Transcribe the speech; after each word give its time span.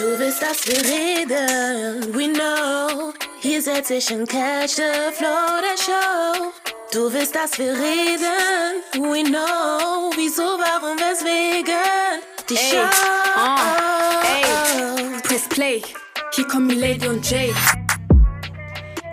Du 0.00 0.18
willst, 0.18 0.40
dass 0.40 0.66
wir 0.66 0.78
reden, 0.78 2.14
we 2.14 2.32
know. 2.32 3.12
Hier 3.42 3.60
setz 3.60 3.90
ich 3.90 4.10
in 4.10 4.26
Catch 4.26 4.76
the 4.76 5.12
Flow 5.12 5.60
der 5.60 5.76
Show. 5.76 6.52
Du 6.90 7.12
willst, 7.12 7.34
dass 7.34 7.58
wir 7.58 7.72
reden, 7.74 8.82
we 8.94 9.22
know. 9.24 10.10
Wieso, 10.16 10.42
warum, 10.58 10.96
weswegen? 10.98 11.74
Die 12.48 12.54
Ey, 12.54 12.70
Show. 12.70 12.88
ah, 13.36 14.22
ey, 14.24 15.20
press 15.20 15.46
play. 15.50 15.82
Hier 16.32 16.48
kommen 16.48 16.68
Milady 16.68 17.06
und 17.06 17.30
Jay. 17.30 17.52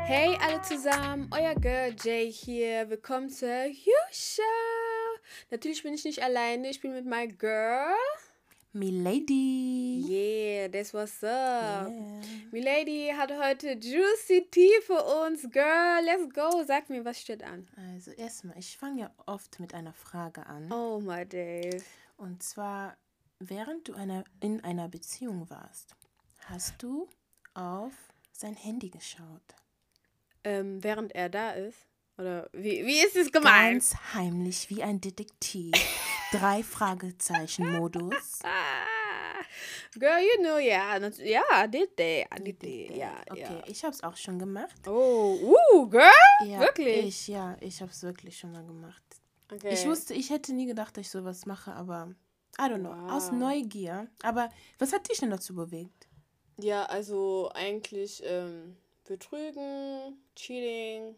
Hey 0.06 0.38
alle 0.42 0.62
zusammen, 0.62 1.30
euer 1.34 1.54
Girl 1.56 1.94
Jay 2.02 2.32
hier. 2.32 2.90
Willkommen 2.90 3.30
zur 3.30 3.66
You 3.66 3.92
Show. 4.14 4.42
Natürlich 5.52 5.84
bin 5.84 5.94
ich 5.94 6.06
nicht 6.06 6.24
alleine, 6.24 6.70
ich 6.70 6.80
bin 6.80 6.94
mit 6.94 7.06
my 7.06 7.28
Girl. 7.28 7.94
Milady. 8.78 10.06
Yeah, 10.08 10.68
das 10.68 10.94
was 10.94 11.24
up. 11.24 11.92
Milady 12.52 13.12
hat 13.12 13.32
heute 13.32 13.74
Juicy 13.74 14.48
Tea 14.52 14.72
für 14.86 15.04
uns. 15.24 15.50
Girl, 15.50 16.04
let's 16.04 16.32
go. 16.32 16.64
Sag 16.66 16.88
mir, 16.90 17.04
was 17.04 17.20
steht 17.20 17.44
an? 17.44 17.68
Also 17.96 18.12
erstmal, 18.12 18.58
ich 18.58 18.78
fange 18.78 19.02
ja 19.02 19.12
oft 19.26 19.60
mit 19.60 19.74
einer 19.74 19.94
Frage 19.94 20.46
an. 20.46 20.72
Oh 20.72 21.00
my 21.00 21.26
Dave. 21.26 21.82
Und 22.18 22.44
zwar, 22.44 22.96
während 23.40 23.88
du 23.88 23.96
einer, 23.96 24.24
in 24.42 24.64
einer 24.64 24.88
Beziehung 24.90 25.50
warst, 25.50 25.96
hast 26.46 26.76
du 26.84 27.08
auf 27.56 27.94
sein 28.32 28.56
Handy 28.56 28.90
geschaut. 28.90 29.56
Ähm, 30.44 30.84
während 30.84 31.16
er 31.16 31.30
da 31.30 31.52
ist? 31.52 31.88
Oder 32.20 32.48
wie, 32.54 32.86
wie 32.86 33.00
ist 33.00 33.16
es 33.16 33.32
gemeint? 33.32 33.74
Ganz 33.74 33.96
heimlich 34.14 34.70
wie 34.70 34.84
ein 34.84 35.02
Detektiv. 35.02 35.74
Drei 36.32 36.62
Fragezeichen-Modus. 36.64 38.40
Ah, 38.44 39.40
girl, 40.00 40.20
you 40.20 40.44
know, 40.44 40.58
nat- 41.00 41.20
ja, 41.20 41.68
did 41.68 41.96
they, 41.96 42.26
did 42.44 42.60
they, 42.60 42.92
ja, 42.98 43.14
Okay, 43.30 43.40
ja. 43.60 43.64
ich 43.68 43.84
habe 43.84 43.94
es 43.94 44.04
auch 44.04 44.16
schon 44.18 44.38
gemacht. 44.38 44.76
Oh, 44.88 45.56
uh, 45.74 45.90
girl, 45.90 46.04
Ja, 46.46 46.60
wirklich? 46.60 47.06
Ich, 47.08 47.28
ja, 47.30 47.56
ich 47.62 47.82
habe 47.82 47.92
es 47.92 48.04
wirklich 48.04 48.38
schon 48.38 48.52
mal 48.52 48.66
gemacht. 48.66 49.04
Okay. 49.52 49.74
Ich 49.74 49.86
wusste, 49.86 50.14
ich 50.14 50.30
hätte 50.30 50.54
nie 50.54 50.66
gedacht, 50.66 50.98
dass 50.98 51.06
ich 51.06 51.10
sowas 51.10 51.46
mache, 51.46 51.74
aber 51.74 52.14
I 52.60 52.64
don't 52.64 52.80
know, 52.80 52.92
aus 53.10 53.32
Wow. 53.32 53.40
Neugier. 53.40 54.08
Aber 54.24 54.50
was 54.80 54.92
hat 54.92 55.10
dich 55.10 55.20
denn 55.20 55.30
dazu 55.30 55.56
bewegt? 55.56 56.08
Ja, 56.60 56.84
also 56.88 57.50
eigentlich 57.54 58.22
ähm, 58.26 58.76
Betrügen, 59.06 60.18
Cheating 60.36 61.16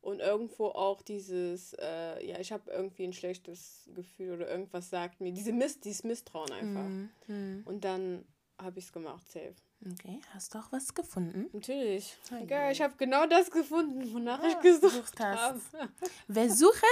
und 0.00 0.20
irgendwo 0.20 0.66
auch 0.68 1.02
dieses, 1.02 1.74
äh, 1.74 2.26
ja, 2.26 2.38
ich 2.38 2.52
habe 2.52 2.70
irgendwie 2.70 3.04
ein 3.04 3.12
schlechtes 3.12 3.88
Gefühl 3.94 4.34
oder 4.34 4.48
irgendwas 4.48 4.90
sagt 4.90 5.20
mir, 5.20 5.32
diese 5.32 5.52
Mist, 5.52 5.84
dieses 5.84 6.04
Misstrauen 6.04 6.50
einfach. 6.52 6.88
Mhm. 7.28 7.62
Und 7.66 7.84
dann 7.84 8.24
habe 8.58 8.78
ich 8.78 8.86
es 8.86 8.92
gemacht, 8.92 9.30
safe. 9.30 9.54
Okay, 9.92 10.20
hast 10.34 10.54
du 10.54 10.58
auch 10.58 10.70
was 10.72 10.94
gefunden? 10.94 11.48
Natürlich. 11.54 12.18
Girl, 12.46 12.68
ei. 12.68 12.72
ich 12.72 12.82
habe 12.82 12.94
genau 12.98 13.26
das 13.26 13.50
gefunden, 13.50 14.12
wonach 14.12 14.42
ich 14.44 14.54
Ah, 14.56 14.60
gesucht 14.60 14.92
gesucht 14.92 15.20
habe. 15.20 15.60
Wer 16.28 16.50
sucht? 16.50 16.82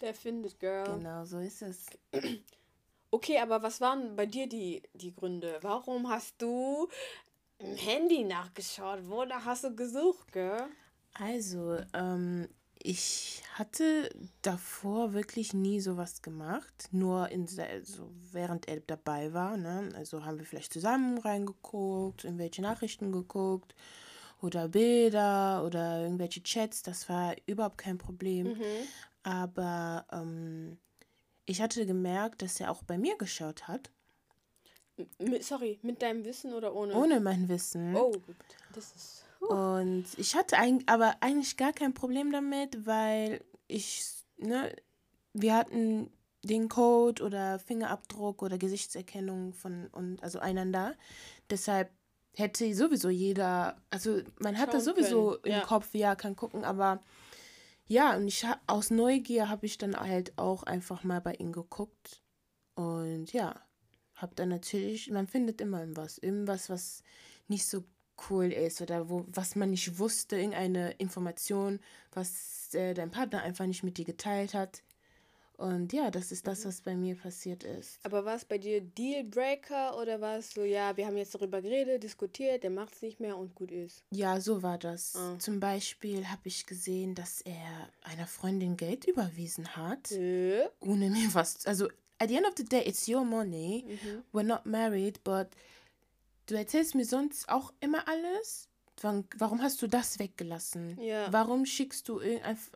Der 0.00 0.14
findet, 0.14 0.58
Girl. 0.60 0.84
Genau, 0.84 1.24
so 1.24 1.38
ist 1.38 1.62
es. 1.62 1.86
Okay, 3.14 3.38
aber 3.40 3.62
was 3.62 3.82
waren 3.82 4.16
bei 4.16 4.24
dir 4.24 4.48
die, 4.48 4.82
die 4.94 5.14
Gründe? 5.14 5.58
Warum 5.60 6.08
hast 6.08 6.40
du 6.40 6.88
im 7.58 7.76
Handy 7.76 8.24
nachgeschaut? 8.24 9.00
Wonach 9.06 9.44
hast 9.44 9.64
du 9.64 9.76
gesucht, 9.76 10.32
Girl? 10.32 10.66
Also, 11.14 11.78
ähm, 11.92 12.48
ich 12.82 13.42
hatte 13.54 14.10
davor 14.42 15.12
wirklich 15.12 15.52
nie 15.54 15.80
sowas 15.80 16.22
gemacht, 16.22 16.88
nur 16.90 17.28
in, 17.28 17.46
se- 17.46 17.82
so, 17.84 18.10
während 18.32 18.66
er 18.68 18.80
dabei 18.80 19.32
war. 19.32 19.56
Ne? 19.56 19.90
Also 19.94 20.24
haben 20.24 20.38
wir 20.38 20.46
vielleicht 20.46 20.72
zusammen 20.72 21.18
reingeguckt, 21.18 22.24
irgendwelche 22.24 22.62
Nachrichten 22.62 23.12
geguckt 23.12 23.74
oder 24.40 24.68
Bilder 24.68 25.64
oder 25.64 26.02
irgendwelche 26.02 26.42
Chats. 26.42 26.82
Das 26.82 27.08
war 27.08 27.36
überhaupt 27.46 27.78
kein 27.78 27.98
Problem. 27.98 28.56
Aber 29.22 30.04
ähm, 30.10 30.78
ich 31.46 31.60
hatte 31.62 31.86
gemerkt, 31.86 32.42
dass 32.42 32.58
er 32.58 32.70
auch 32.72 32.82
bei 32.82 32.98
mir 32.98 33.16
geschaut 33.16 33.68
hat, 33.68 33.90
M 35.18 35.40
sorry, 35.40 35.78
mit 35.82 36.02
deinem 36.02 36.24
Wissen 36.24 36.52
oder 36.52 36.74
ohne? 36.74 36.94
ohne 36.94 37.20
mein 37.20 37.48
Wissen. 37.48 37.94
Oh, 37.96 38.10
gut. 38.10 38.36
Das 38.74 38.92
ist. 38.94 39.21
Und 39.48 40.06
ich 40.16 40.34
hatte 40.36 40.56
eigentlich, 40.56 40.88
aber 40.88 41.16
eigentlich 41.20 41.56
gar 41.56 41.72
kein 41.72 41.94
Problem 41.94 42.32
damit, 42.32 42.86
weil 42.86 43.44
ich, 43.66 44.04
ne, 44.36 44.74
wir 45.32 45.54
hatten 45.54 46.10
den 46.44 46.68
Code 46.68 47.22
oder 47.22 47.58
Fingerabdruck 47.58 48.42
oder 48.42 48.58
Gesichtserkennung 48.58 49.52
von 49.52 49.88
und 49.88 50.22
also 50.22 50.38
einander. 50.38 50.94
Deshalb 51.50 51.90
hätte 52.34 52.74
sowieso 52.74 53.10
jeder, 53.10 53.76
also 53.90 54.20
man 54.38 54.58
hat 54.58 54.72
das 54.72 54.84
Schauen 54.84 54.96
sowieso 54.96 55.30
können, 55.30 55.44
im 55.44 55.52
ja. 55.52 55.60
Kopf, 55.60 55.94
ja, 55.94 56.14
kann 56.14 56.36
gucken, 56.36 56.64
aber 56.64 57.00
ja, 57.86 58.16
und 58.16 58.26
ich 58.26 58.46
aus 58.66 58.90
Neugier 58.90 59.48
habe 59.48 59.66
ich 59.66 59.76
dann 59.76 59.96
halt 59.96 60.36
auch 60.38 60.62
einfach 60.62 61.04
mal 61.04 61.20
bei 61.20 61.34
ihm 61.34 61.52
geguckt 61.52 62.22
und 62.74 63.32
ja, 63.32 63.60
habe 64.14 64.34
dann 64.34 64.48
natürlich, 64.48 65.10
man 65.10 65.26
findet 65.26 65.60
immer 65.60 65.84
was, 65.94 66.18
irgendwas, 66.18 66.70
was 66.70 67.02
nicht 67.48 67.66
so 67.66 67.84
cool 68.30 68.52
ist 68.52 68.80
oder 68.80 69.08
wo, 69.08 69.24
was 69.28 69.56
man 69.56 69.70
nicht 69.70 69.98
wusste, 69.98 70.36
irgendeine 70.36 70.92
Information, 70.92 71.80
was 72.12 72.72
äh, 72.74 72.94
dein 72.94 73.10
Partner 73.10 73.42
einfach 73.42 73.66
nicht 73.66 73.82
mit 73.82 73.98
dir 73.98 74.04
geteilt 74.04 74.54
hat. 74.54 74.82
Und 75.58 75.92
ja, 75.92 76.10
das 76.10 76.32
ist 76.32 76.46
das, 76.48 76.64
was 76.64 76.80
bei 76.80 76.96
mir 76.96 77.14
passiert 77.14 77.62
ist. 77.62 78.00
Aber 78.04 78.24
war 78.24 78.34
es 78.34 78.44
bei 78.44 78.58
dir 78.58 78.80
Dealbreaker 78.80 79.96
oder 80.00 80.20
war 80.20 80.38
es 80.38 80.50
so, 80.52 80.64
ja, 80.64 80.96
wir 80.96 81.06
haben 81.06 81.16
jetzt 81.16 81.34
darüber 81.34 81.62
geredet, 81.62 82.02
diskutiert, 82.02 82.62
der 82.64 82.70
macht 82.70 82.94
es 82.94 83.02
nicht 83.02 83.20
mehr 83.20 83.36
und 83.36 83.54
gut 83.54 83.70
ist? 83.70 84.02
Ja, 84.10 84.40
so 84.40 84.62
war 84.62 84.78
das. 84.78 85.14
Ah. 85.14 85.38
Zum 85.38 85.60
Beispiel 85.60 86.26
habe 86.28 86.42
ich 86.48 86.66
gesehen, 86.66 87.14
dass 87.14 87.42
er 87.42 87.88
einer 88.02 88.26
Freundin 88.26 88.76
Geld 88.76 89.04
überwiesen 89.06 89.76
hat, 89.76 90.10
Äh? 90.12 90.68
ohne 90.80 91.10
mir 91.10 91.32
was. 91.32 91.64
Also, 91.66 91.86
at 92.18 92.28
the 92.28 92.36
end 92.36 92.46
of 92.46 92.54
the 92.56 92.64
day, 92.64 92.82
it's 92.84 93.06
your 93.08 93.24
money. 93.24 93.84
Mhm. 93.86 94.22
We're 94.32 94.42
not 94.46 94.66
married, 94.66 95.22
but 95.22 95.48
du 96.46 96.54
erzählst 96.54 96.94
mir 96.94 97.04
sonst 97.04 97.48
auch 97.48 97.72
immer 97.80 98.06
alles. 98.08 98.68
Warum 99.36 99.62
hast 99.62 99.82
du 99.82 99.88
das 99.88 100.18
weggelassen? 100.18 100.96
Ja. 101.00 101.32
Warum 101.32 101.66
schickst 101.66 102.08
du 102.08 102.20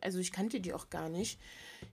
also 0.01 0.19
ich 0.19 0.33
kannte 0.33 0.61
die 0.61 0.73
auch 0.73 0.91
gar 0.91 1.09
nicht, 1.09 1.39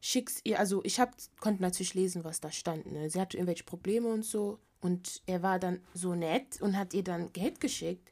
schickst 0.02 0.42
ihr, 0.44 0.60
also 0.60 0.82
ich 0.84 1.00
hab, 1.00 1.16
konnte 1.40 1.62
natürlich 1.62 1.94
lesen, 1.94 2.24
was 2.24 2.40
da 2.40 2.52
stand, 2.52 2.92
ne? 2.92 3.10
Sie 3.10 3.20
hatte 3.22 3.38
irgendwelche 3.38 3.66
Probleme 3.66 4.08
und 4.08 4.24
so 4.24 4.60
und 4.82 5.22
er 5.28 5.44
war 5.44 5.60
dann 5.60 5.82
so 5.94 6.16
nett 6.16 6.62
und 6.62 6.78
hat 6.78 6.94
ihr 6.94 7.04
dann 7.04 7.32
Geld 7.34 7.60
geschickt, 7.60 8.12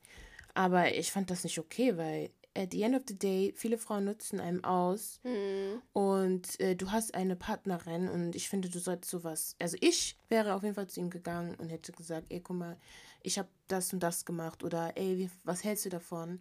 aber 0.53 0.93
ich 0.93 1.11
fand 1.11 1.31
das 1.31 1.43
nicht 1.43 1.57
okay, 1.57 1.97
weil 1.97 2.29
at 2.55 2.73
the 2.73 2.83
end 2.83 2.95
of 2.95 3.03
the 3.07 3.17
day, 3.17 3.53
viele 3.55 3.77
Frauen 3.77 4.05
nutzen 4.05 4.39
einem 4.41 4.63
aus 4.63 5.21
Hm. 5.23 5.81
und 5.93 6.59
äh, 6.59 6.75
du 6.75 6.91
hast 6.91 7.15
eine 7.15 7.35
Partnerin 7.37 8.09
und 8.09 8.35
ich 8.35 8.49
finde, 8.49 8.69
du 8.69 8.79
sollst 8.79 9.09
sowas. 9.09 9.55
Also 9.59 9.77
ich 9.79 10.17
wäre 10.29 10.53
auf 10.53 10.63
jeden 10.63 10.75
Fall 10.75 10.87
zu 10.87 10.99
ihm 10.99 11.09
gegangen 11.09 11.55
und 11.55 11.69
hätte 11.69 11.93
gesagt, 11.93 12.27
ey, 12.29 12.41
guck 12.41 12.57
mal, 12.57 12.77
ich 13.23 13.37
habe 13.39 13.49
das 13.67 13.93
und 13.93 14.01
das 14.01 14.25
gemacht 14.25 14.63
oder 14.63 14.95
ey, 14.97 15.17
wie, 15.17 15.31
was 15.43 15.63
hältst 15.63 15.85
du 15.85 15.89
davon? 15.89 16.39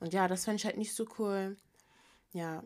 Und 0.00 0.12
ja, 0.12 0.28
das 0.28 0.44
fand 0.44 0.58
ich 0.60 0.66
halt 0.66 0.76
nicht 0.76 0.94
so 0.94 1.06
cool. 1.18 1.56
Ja, 2.32 2.64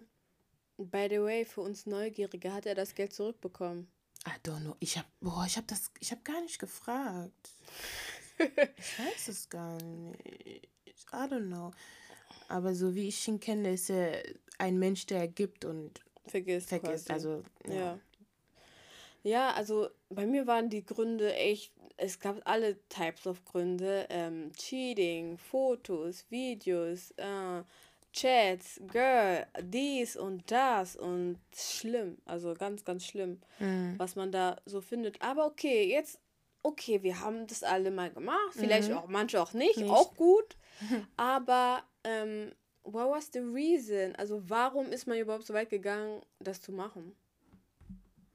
By 0.79 1.09
the 1.11 1.21
way, 1.21 1.45
für 1.45 1.63
uns 1.63 1.87
Neugierige 1.87 2.53
hat 2.53 2.65
er 2.65 2.77
das 2.77 2.95
Geld 2.95 3.13
zurückbekommen. 3.13 3.89
I 4.25 4.31
don't 4.49 4.61
know. 4.61 4.77
Ich 4.79 4.97
habe, 4.97 5.09
boah, 5.21 5.45
ich 5.45 5.57
habe 5.57 5.67
das, 5.67 5.91
ich 5.99 6.13
habe 6.13 6.23
gar 6.23 6.41
nicht 6.41 6.61
gefragt. 6.61 7.51
ich 8.39 8.99
weiß 8.99 9.29
es 9.29 9.49
gar 9.49 9.83
nicht. 9.83 10.23
I 10.87 11.01
don't 11.13 11.49
know. 11.49 11.73
Aber 12.49 12.77
so 12.77 12.95
wie 12.95 13.09
ich 13.09 13.27
ihn 13.27 13.41
kenne, 13.41 13.73
ist 13.73 13.91
er 13.91 14.23
ein 14.59 14.79
Mensch, 14.79 15.07
der 15.07 15.27
gibt 15.27 15.65
und 15.65 16.01
Vergisst. 16.27 16.69
vergisst. 16.69 17.07
quasi. 17.07 17.13
Also 17.13 17.43
ja. 17.67 17.75
Ja. 17.75 17.99
Ja, 19.23 19.51
also 19.53 19.89
bei 20.11 20.27
mir 20.27 20.47
waren 20.47 20.71
die 20.71 20.85
Gründe 20.85 21.35
echt, 21.35 21.73
es 21.97 22.21
gab 22.21 22.41
alle 22.49 22.79
Types 22.89 23.27
of 23.27 23.45
Gründe. 23.45 24.07
Ähm, 24.11 24.53
Cheating, 24.57 25.37
Fotos, 25.39 26.25
Videos, 26.31 27.11
äh, 27.17 27.63
Chats, 28.13 28.81
Girl, 28.91 29.47
dies 29.61 30.17
und 30.17 30.51
das 30.51 30.97
und 30.97 31.39
schlimm, 31.55 32.17
also 32.25 32.55
ganz, 32.55 32.85
ganz 32.85 33.05
schlimm, 33.05 33.41
Mhm. 33.59 33.95
was 33.99 34.17
man 34.17 34.33
da 34.33 34.57
so 34.65 34.81
findet. 34.81 35.21
Aber 35.21 35.45
okay, 35.47 35.85
jetzt, 35.89 36.19
okay, 36.63 37.03
wir 37.03 37.21
haben 37.21 37.47
das 37.47 37.63
alle 37.63 37.91
mal 37.91 38.11
gemacht, 38.11 38.53
vielleicht 38.55 38.93
auch 38.93 39.09
manche 39.09 39.41
auch 39.43 39.53
nicht, 39.53 39.77
Nicht. 39.79 39.91
auch 39.91 40.15
gut. 40.15 40.57
Aber 41.17 41.83
ähm, 42.05 42.53
what 42.83 43.11
was 43.11 43.31
the 43.33 43.41
reason? 43.41 44.17
Also 44.17 44.43
warum 44.49 44.91
ist 44.91 45.07
man 45.07 45.19
überhaupt 45.19 45.45
so 45.47 45.53
weit 45.53 45.69
gegangen, 45.69 46.23
das 46.39 46.61
zu 46.63 46.73
machen? 46.73 47.15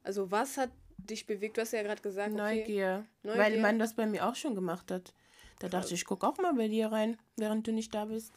Also 0.03 0.31
was 0.31 0.57
hat 0.57 0.69
dich 0.97 1.25
bewegt? 1.25 1.57
Du 1.57 1.61
hast 1.61 1.73
ja 1.73 1.83
gerade 1.83 2.01
gesagt, 2.01 2.31
okay, 2.33 2.37
Neugier. 2.59 3.05
Weil 3.23 3.37
Neugier. 3.37 3.61
man 3.61 3.79
das 3.79 3.95
bei 3.95 4.05
mir 4.05 4.27
auch 4.27 4.35
schon 4.35 4.55
gemacht 4.55 4.91
hat. 4.91 5.13
Da 5.59 5.69
dachte 5.69 5.87
ich, 5.93 6.01
ich 6.01 6.05
guck 6.05 6.23
auch 6.23 6.37
mal 6.37 6.53
bei 6.53 6.67
dir 6.67 6.91
rein, 6.91 7.17
während 7.37 7.67
du 7.67 7.71
nicht 7.71 7.93
da 7.93 8.05
bist. 8.05 8.31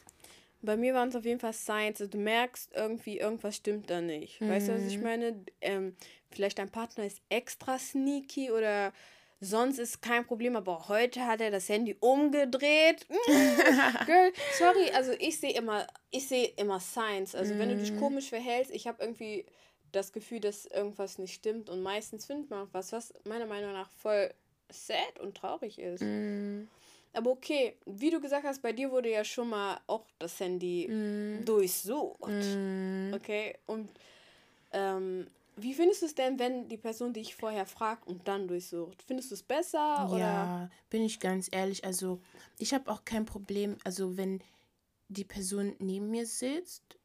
bei 0.61 0.75
mir 0.77 0.93
waren 0.93 1.09
es 1.09 1.15
auf 1.15 1.25
jeden 1.25 1.39
Fall 1.39 1.53
Signs. 1.53 2.01
Also 2.01 2.07
du 2.07 2.17
merkst 2.17 2.71
irgendwie, 2.73 3.19
irgendwas 3.19 3.55
stimmt 3.57 3.89
da 3.89 4.01
nicht. 4.01 4.41
Weißt 4.41 4.67
du, 4.69 4.73
was 4.73 4.81
Mhm. 4.81 4.87
ich 4.87 4.99
meine? 4.99 5.45
Ähm, 5.61 5.95
vielleicht 6.31 6.57
dein 6.59 6.69
Partner 6.69 7.05
ist 7.05 7.21
extra 7.29 7.77
sneaky 7.79 8.51
oder 8.51 8.93
Sonst 9.39 9.77
ist 9.77 10.01
kein 10.01 10.25
Problem, 10.25 10.55
aber 10.55 10.87
heute 10.87 11.27
hat 11.27 11.41
er 11.41 11.51
das 11.51 11.69
Handy 11.69 11.95
umgedreht. 11.99 13.05
Mm, 13.07 13.13
girl, 14.07 14.33
sorry, 14.57 14.89
also 14.95 15.11
ich 15.19 15.39
sehe 15.39 15.53
immer, 15.53 15.85
ich 16.09 16.27
sehe 16.27 16.47
immer 16.57 16.79
Signs. 16.79 17.35
Also 17.35 17.55
wenn 17.59 17.69
du 17.69 17.75
dich 17.75 17.91
mhm. 17.91 17.99
komisch 17.99 18.29
verhältst, 18.29 18.71
ich 18.73 18.87
habe 18.87 19.03
irgendwie 19.03 19.45
das 19.91 20.11
Gefühl, 20.11 20.39
dass 20.39 20.65
irgendwas 20.65 21.17
nicht 21.17 21.33
stimmt 21.33 21.69
und 21.69 21.81
meistens 21.81 22.25
findet 22.25 22.49
man 22.49 22.67
was, 22.71 22.91
was 22.91 23.13
meiner 23.25 23.45
Meinung 23.45 23.73
nach 23.73 23.89
voll 23.89 24.33
sad 24.69 25.19
und 25.21 25.35
traurig 25.35 25.79
ist. 25.79 26.01
Mm. 26.01 26.67
Aber 27.13 27.31
okay, 27.31 27.75
wie 27.85 28.09
du 28.09 28.19
gesagt 28.19 28.45
hast, 28.45 28.61
bei 28.61 28.73
dir 28.73 28.91
wurde 28.91 29.09
ja 29.09 29.23
schon 29.23 29.49
mal 29.49 29.79
auch 29.87 30.05
das 30.19 30.39
Handy 30.39 30.87
mm. 30.87 31.45
durchsucht. 31.45 32.19
Mm. 32.21 33.13
Okay, 33.13 33.55
und 33.65 33.89
ähm, 34.73 35.27
wie 35.55 35.73
findest 35.73 36.03
du 36.03 36.05
es 36.05 36.15
denn, 36.15 36.37
wenn 36.37 36.67
die 36.67 36.77
Person 36.77 37.13
dich 37.13 37.35
vorher 37.35 37.65
fragt 37.65 38.07
und 38.07 38.27
dann 38.27 38.47
durchsucht? 38.47 39.01
Findest 39.01 39.31
du 39.31 39.35
es 39.35 39.43
besser? 39.43 40.07
Oder? 40.11 40.19
Ja, 40.19 40.69
bin 40.89 41.03
ich 41.03 41.19
ganz 41.19 41.47
ehrlich. 41.51 41.83
Also, 41.83 42.21
ich 42.59 42.73
habe 42.73 42.91
auch 42.91 43.05
kein 43.05 43.25
Problem, 43.25 43.77
also 43.83 44.17
wenn 44.17 44.41
die 45.09 45.23
Person 45.23 45.75
neben 45.79 46.11
mir 46.11 46.25
sitzt 46.25 46.96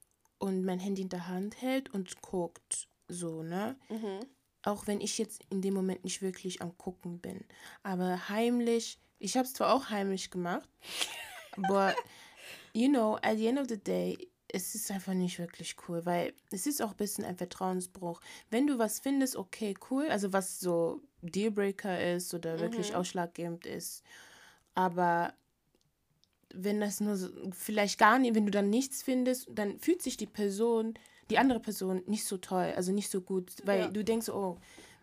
und 0.42 0.64
mein 0.64 0.80
Handy 0.80 1.02
in 1.02 1.08
der 1.08 1.28
Hand 1.28 1.62
hält 1.62 1.94
und 1.94 2.20
guckt, 2.20 2.88
so, 3.06 3.44
ne? 3.44 3.76
Mhm. 3.88 4.26
Auch 4.64 4.88
wenn 4.88 5.00
ich 5.00 5.16
jetzt 5.18 5.42
in 5.50 5.62
dem 5.62 5.72
Moment 5.72 6.02
nicht 6.02 6.20
wirklich 6.20 6.60
am 6.60 6.76
Gucken 6.76 7.20
bin. 7.20 7.44
Aber 7.84 8.28
heimlich, 8.28 8.98
ich 9.20 9.36
habe 9.36 9.46
es 9.46 9.54
zwar 9.54 9.72
auch 9.72 9.90
heimlich 9.90 10.32
gemacht, 10.32 10.68
aber, 11.56 11.94
you 12.72 12.88
know, 12.88 13.18
at 13.22 13.38
the 13.38 13.46
end 13.46 13.60
of 13.60 13.68
the 13.68 13.78
day, 13.78 14.18
es 14.48 14.74
ist 14.74 14.90
einfach 14.90 15.14
nicht 15.14 15.38
wirklich 15.38 15.76
cool, 15.86 16.04
weil 16.04 16.34
es 16.50 16.66
ist 16.66 16.82
auch 16.82 16.90
ein 16.90 16.96
bisschen 16.96 17.24
ein 17.24 17.36
Vertrauensbruch. 17.36 18.20
Wenn 18.50 18.66
du 18.66 18.80
was 18.80 18.98
findest, 18.98 19.36
okay, 19.36 19.76
cool, 19.90 20.08
also 20.08 20.32
was 20.32 20.58
so 20.58 21.00
Dealbreaker 21.20 22.14
ist 22.14 22.34
oder 22.34 22.58
wirklich 22.58 22.90
mhm. 22.90 22.96
ausschlaggebend 22.96 23.64
ist, 23.64 24.02
aber 24.74 25.34
wenn 26.54 26.80
das 26.80 27.00
nur 27.00 27.16
so, 27.16 27.28
vielleicht 27.52 27.98
gar 27.98 28.18
nicht, 28.18 28.34
wenn 28.34 28.46
du 28.46 28.50
dann 28.50 28.70
nichts 28.70 29.02
findest, 29.02 29.48
dann 29.52 29.78
fühlt 29.78 30.02
sich 30.02 30.16
die 30.16 30.26
Person, 30.26 30.94
die 31.30 31.38
andere 31.38 31.60
Person 31.60 32.02
nicht 32.06 32.24
so 32.24 32.36
toll, 32.36 32.72
also 32.76 32.92
nicht 32.92 33.10
so 33.10 33.20
gut, 33.20 33.52
weil 33.64 33.80
ja. 33.80 33.88
du 33.88 34.04
denkst, 34.04 34.28
oh, 34.28 34.58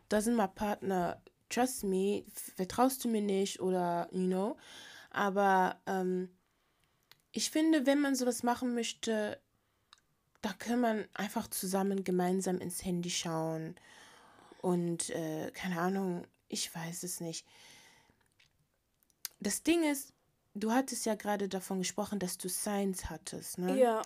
da 0.10 0.22
sind 0.22 0.36
mein 0.36 0.54
Partner, 0.54 1.22
trust 1.50 1.84
me, 1.84 2.24
vertraust 2.56 3.04
du 3.04 3.10
mir 3.10 3.22
nicht 3.22 3.60
oder, 3.60 4.08
you 4.12 4.28
know, 4.28 4.58
aber 5.10 5.82
ähm, 5.86 6.30
ich 7.32 7.52
finde, 7.52 7.86
wenn 7.86 8.00
man 8.00 8.16
sowas 8.16 8.44
machen 8.44 8.74
möchte, 8.74 9.40
da 10.42 10.54
kann 10.54 10.80
man 10.80 11.06
einfach 11.14 11.48
zusammen 11.48 12.04
gemeinsam 12.04 12.60
ins 12.60 12.84
Handy 12.84 13.10
schauen. 13.10 13.76
Und 14.62 15.10
äh, 15.12 15.52
keine 15.54 15.80
Ahnung, 15.80 16.26
ich 16.48 16.74
weiß 16.74 17.04
es 17.04 17.20
nicht. 17.20 17.46
Das 19.40 19.64
Ding 19.64 19.84
ist, 19.84 20.14
du 20.54 20.72
hattest 20.72 21.06
ja 21.06 21.16
gerade 21.16 21.48
davon 21.48 21.80
gesprochen, 21.80 22.20
dass 22.20 22.38
du 22.38 22.50
Science 22.50 23.10
hattest, 23.10 23.58
ne? 23.58 23.80
Ja. 23.80 24.02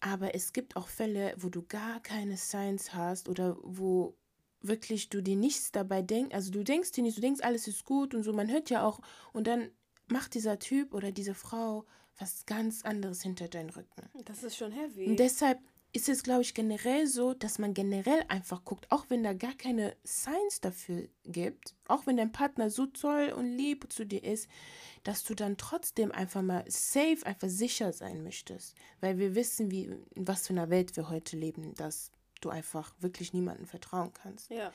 Aber 0.00 0.34
es 0.34 0.52
gibt 0.52 0.76
auch 0.76 0.88
Fälle, 0.88 1.34
wo 1.38 1.48
du 1.48 1.62
gar 1.62 2.00
keine 2.00 2.36
Science 2.36 2.94
hast 2.94 3.28
oder 3.28 3.56
wo 3.62 4.16
wirklich 4.60 5.08
du 5.08 5.22
dir 5.22 5.36
nichts 5.36 5.72
dabei 5.72 6.02
denkst. 6.02 6.34
Also 6.34 6.50
du 6.50 6.62
denkst 6.62 6.92
dir 6.92 7.02
nicht, 7.02 7.16
du 7.16 7.20
denkst, 7.20 7.42
alles 7.42 7.66
ist 7.68 7.84
gut 7.84 8.14
und 8.14 8.22
so. 8.22 8.32
Man 8.32 8.50
hört 8.50 8.70
ja 8.70 8.84
auch, 8.84 9.00
und 9.32 9.46
dann 9.46 9.70
macht 10.06 10.34
dieser 10.34 10.58
Typ 10.58 10.94
oder 10.94 11.12
diese 11.12 11.34
Frau 11.34 11.84
was 12.18 12.46
ganz 12.46 12.84
anderes 12.84 13.22
hinter 13.22 13.48
deinen 13.48 13.70
Rücken. 13.70 14.02
Das 14.24 14.42
ist 14.42 14.56
schon 14.56 14.72
heavy. 14.72 15.06
Und 15.06 15.18
deshalb 15.18 15.60
ist 15.92 16.08
es, 16.08 16.22
glaube 16.22 16.42
ich, 16.42 16.54
generell 16.54 17.06
so, 17.06 17.32
dass 17.32 17.58
man 17.58 17.72
generell 17.72 18.22
einfach 18.28 18.64
guckt, 18.64 18.90
auch 18.90 19.06
wenn 19.08 19.22
da 19.22 19.32
gar 19.32 19.54
keine 19.54 19.96
Signs 20.04 20.60
dafür 20.60 21.08
gibt, 21.24 21.74
auch 21.86 22.06
wenn 22.06 22.18
dein 22.18 22.32
Partner 22.32 22.70
so 22.70 22.86
toll 22.86 23.32
und 23.34 23.46
lieb 23.46 23.90
zu 23.90 24.04
dir 24.04 24.22
ist, 24.22 24.48
dass 25.02 25.24
du 25.24 25.34
dann 25.34 25.56
trotzdem 25.56 26.12
einfach 26.12 26.42
mal 26.42 26.64
safe, 26.68 27.24
einfach 27.24 27.48
sicher 27.48 27.92
sein 27.92 28.22
möchtest. 28.22 28.76
Weil 29.00 29.18
wir 29.18 29.34
wissen, 29.34 29.70
wie, 29.70 29.84
in 30.14 30.28
was 30.28 30.46
für 30.46 30.52
einer 30.52 30.68
Welt 30.68 30.94
wir 30.96 31.08
heute 31.08 31.36
leben, 31.36 31.74
dass 31.74 32.12
du 32.42 32.50
einfach 32.50 32.92
wirklich 33.00 33.32
niemandem 33.32 33.66
vertrauen 33.66 34.12
kannst. 34.12 34.50
Ja. 34.50 34.72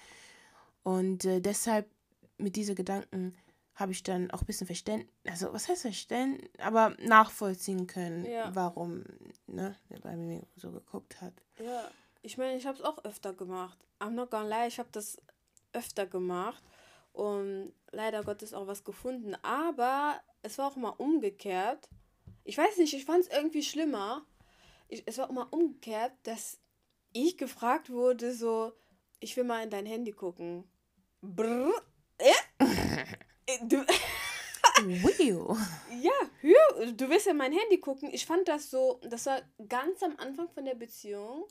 Und 0.81 1.25
äh, 1.25 1.41
deshalb 1.41 1.89
mit 2.37 2.55
diesen 2.55 2.75
Gedanken 2.75 3.35
habe 3.75 3.91
ich 3.91 4.03
dann 4.03 4.29
auch 4.31 4.41
ein 4.41 4.45
bisschen 4.45 4.67
Verständnis, 4.67 5.09
also 5.25 5.51
was 5.53 5.67
heißt 5.67 5.81
Verständnis, 5.81 6.49
aber 6.59 6.95
nachvollziehen 6.99 7.87
können, 7.87 8.25
ja. 8.25 8.53
warum 8.53 9.03
ne, 9.47 9.75
der 9.89 9.99
bei 9.99 10.15
mir 10.15 10.43
so 10.55 10.71
geguckt 10.71 11.21
hat. 11.21 11.33
Ja, 11.59 11.89
ich 12.21 12.37
meine, 12.37 12.55
ich 12.55 12.65
habe 12.67 12.77
es 12.77 12.83
auch 12.83 13.03
öfter 13.03 13.33
gemacht. 13.33 13.77
I'm 13.99 14.11
not 14.11 14.29
gonna 14.29 14.47
lie, 14.47 14.67
ich 14.67 14.79
habe 14.79 14.89
das 14.91 15.17
öfter 15.73 16.05
gemacht 16.05 16.63
und 17.13 17.73
leider 17.91 18.23
Gottes 18.23 18.53
auch 18.53 18.67
was 18.67 18.83
gefunden. 18.83 19.35
Aber 19.41 20.19
es 20.41 20.57
war 20.57 20.67
auch 20.67 20.75
mal 20.75 20.89
umgekehrt. 20.89 21.89
Ich 22.43 22.57
weiß 22.57 22.77
nicht, 22.77 22.93
ich 22.93 23.05
fand 23.05 23.25
es 23.25 23.29
irgendwie 23.29 23.63
schlimmer. 23.63 24.25
Ich, 24.87 25.03
es 25.05 25.17
war 25.17 25.29
auch 25.29 25.33
mal 25.33 25.47
umgekehrt, 25.49 26.11
dass 26.23 26.59
ich 27.13 27.37
gefragt 27.37 27.89
wurde, 27.89 28.33
so, 28.33 28.73
ich 29.19 29.35
will 29.37 29.43
mal 29.43 29.63
in 29.63 29.69
dein 29.69 29.85
Handy 29.85 30.11
gucken. 30.11 30.65
Brrr, 31.21 31.71
äh? 32.17 32.33
Äh, 33.45 33.59
du. 33.63 33.85
Ja, 36.01 36.91
du 36.91 37.09
willst 37.09 37.27
ja 37.27 37.33
mein 37.33 37.51
Handy 37.51 37.77
gucken. 37.79 38.09
Ich 38.11 38.25
fand 38.25 38.47
das 38.47 38.71
so, 38.71 38.99
das 39.03 39.25
war 39.25 39.41
ganz 39.67 40.01
am 40.01 40.15
Anfang 40.17 40.49
von 40.49 40.65
der 40.65 40.75
Beziehung. 40.75 41.45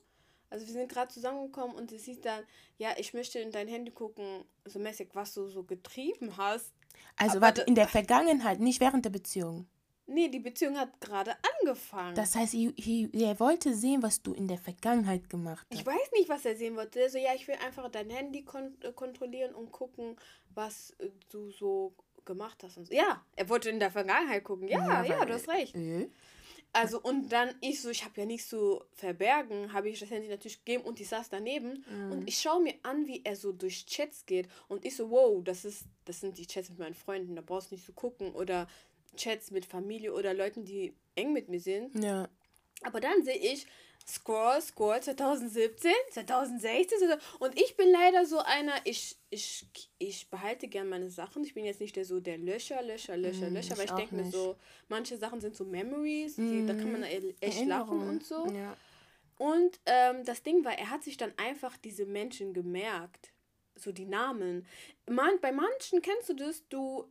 Also 0.50 0.66
wir 0.66 0.72
sind 0.72 0.90
gerade 0.90 1.12
zusammengekommen 1.12 1.76
und 1.76 1.92
es 1.92 2.04
hieß 2.04 2.20
dann, 2.20 2.44
ja, 2.78 2.90
ich 2.98 3.14
möchte 3.14 3.38
in 3.38 3.52
dein 3.52 3.68
Handy 3.68 3.90
gucken, 3.90 4.44
so 4.64 4.78
mäßig, 4.78 5.10
was 5.14 5.32
du 5.34 5.48
so 5.48 5.62
getrieben 5.62 6.36
hast. 6.36 6.72
Also 7.16 7.40
war 7.40 7.56
in 7.66 7.74
der 7.74 7.88
Vergangenheit, 7.88 8.60
nicht 8.60 8.80
während 8.80 9.04
der 9.04 9.10
Beziehung. 9.10 9.66
Nee, 10.06 10.28
die 10.28 10.40
Beziehung 10.40 10.76
hat 10.78 11.00
gerade 11.00 11.36
angefangen. 11.60 12.14
Das 12.14 12.34
heißt, 12.34 12.54
er 12.54 13.40
wollte 13.40 13.74
sehen, 13.74 14.02
was 14.02 14.22
du 14.22 14.34
in 14.34 14.48
der 14.48 14.58
Vergangenheit 14.58 15.30
gemacht 15.30 15.66
hast. 15.70 15.80
Ich 15.80 15.86
weiß 15.86 16.10
nicht, 16.12 16.28
was 16.28 16.44
er 16.44 16.56
sehen 16.56 16.76
wollte. 16.76 17.00
Also 17.02 17.18
ja, 17.18 17.34
ich 17.34 17.46
will 17.46 17.54
einfach 17.64 17.88
dein 17.90 18.10
Handy 18.10 18.44
kon 18.44 18.76
äh, 18.82 18.92
kontrollieren 18.92 19.54
und 19.54 19.70
gucken, 19.70 20.16
was 20.54 20.90
äh, 20.98 21.08
du 21.30 21.50
so 21.50 21.94
gemacht 22.24 22.62
hast. 22.62 22.78
Und 22.78 22.86
so. 22.86 22.94
Ja, 22.94 23.24
er 23.36 23.48
wollte 23.48 23.70
in 23.70 23.78
der 23.78 23.90
Vergangenheit 23.90 24.44
gucken. 24.44 24.68
Ja, 24.68 25.04
ja, 25.04 25.04
ja 25.04 25.24
du 25.24 25.34
hast 25.34 25.48
recht. 25.48 25.74
Äh? 25.76 26.08
Also 26.74 27.00
und 27.00 27.30
dann 27.30 27.54
ich 27.60 27.82
so, 27.82 27.90
ich 27.90 28.02
habe 28.02 28.20
ja 28.20 28.26
nichts 28.26 28.48
zu 28.48 28.82
verbergen, 28.94 29.74
habe 29.74 29.90
ich 29.90 30.00
das 30.00 30.10
Handy 30.10 30.28
natürlich 30.28 30.64
gegeben 30.64 30.84
und 30.84 31.00
ich 31.00 31.08
saß 31.08 31.28
daneben 31.28 31.84
mhm. 31.86 32.12
und 32.12 32.28
ich 32.28 32.38
schaue 32.38 32.62
mir 32.62 32.74
an, 32.82 33.06
wie 33.06 33.20
er 33.24 33.36
so 33.36 33.52
durch 33.52 33.84
Chats 33.84 34.24
geht 34.24 34.48
und 34.68 34.86
ich 34.86 34.96
so, 34.96 35.10
wow, 35.10 35.44
das 35.44 35.66
ist, 35.66 35.84
das 36.06 36.20
sind 36.20 36.38
die 36.38 36.46
Chats 36.46 36.70
mit 36.70 36.78
meinen 36.78 36.94
Freunden, 36.94 37.36
da 37.36 37.42
brauchst 37.42 37.70
du 37.70 37.74
nicht 37.74 37.84
zu 37.84 37.92
so 37.92 37.94
gucken 37.94 38.32
oder 38.32 38.66
Chats 39.16 39.50
mit 39.50 39.66
Familie 39.66 40.12
oder 40.12 40.34
Leuten, 40.34 40.64
die 40.64 40.94
eng 41.14 41.32
mit 41.32 41.48
mir 41.48 41.60
sind. 41.60 42.02
Ja. 42.02 42.28
Aber 42.82 43.00
dann 43.00 43.22
sehe 43.22 43.36
ich 43.36 43.66
Scroll, 44.06 44.60
Scroll 44.60 45.00
2017, 45.00 45.92
2016 46.10 46.98
und 47.38 47.58
ich 47.58 47.76
bin 47.76 47.90
leider 47.92 48.26
so 48.26 48.38
einer, 48.38 48.74
ich, 48.84 49.16
ich, 49.30 49.66
ich 49.98 50.28
behalte 50.28 50.66
gern 50.66 50.88
meine 50.88 51.08
Sachen. 51.10 51.44
Ich 51.44 51.54
bin 51.54 51.64
jetzt 51.64 51.80
nicht 51.80 51.94
der 51.94 52.04
so 52.04 52.18
der 52.18 52.38
Löscher, 52.38 52.82
Löscher, 52.82 53.16
Löscher, 53.16 53.50
mm, 53.50 53.54
Löscher, 53.54 53.74
aber 53.74 53.84
ich 53.84 53.92
denke 53.92 54.16
mir 54.16 54.30
so, 54.30 54.56
manche 54.88 55.16
Sachen 55.16 55.40
sind 55.40 55.54
so 55.54 55.64
Memories, 55.64 56.36
die, 56.36 56.42
mm, 56.42 56.66
da 56.66 56.74
kann 56.74 56.92
man 56.92 57.02
echt 57.04 57.40
Erinnerung. 57.40 57.68
lachen 57.68 58.08
und 58.08 58.24
so. 58.24 58.46
Ja. 58.48 58.76
Und 59.38 59.80
ähm, 59.86 60.24
das 60.24 60.42
Ding 60.42 60.64
war, 60.64 60.76
er 60.76 60.90
hat 60.90 61.04
sich 61.04 61.16
dann 61.16 61.32
einfach 61.36 61.76
diese 61.76 62.06
Menschen 62.06 62.54
gemerkt. 62.54 63.32
So 63.74 63.90
die 63.90 64.04
Namen. 64.04 64.66
Man, 65.08 65.40
bei 65.40 65.50
manchen 65.50 66.02
kennst 66.02 66.28
du 66.28 66.34
das, 66.34 66.68
du 66.68 67.08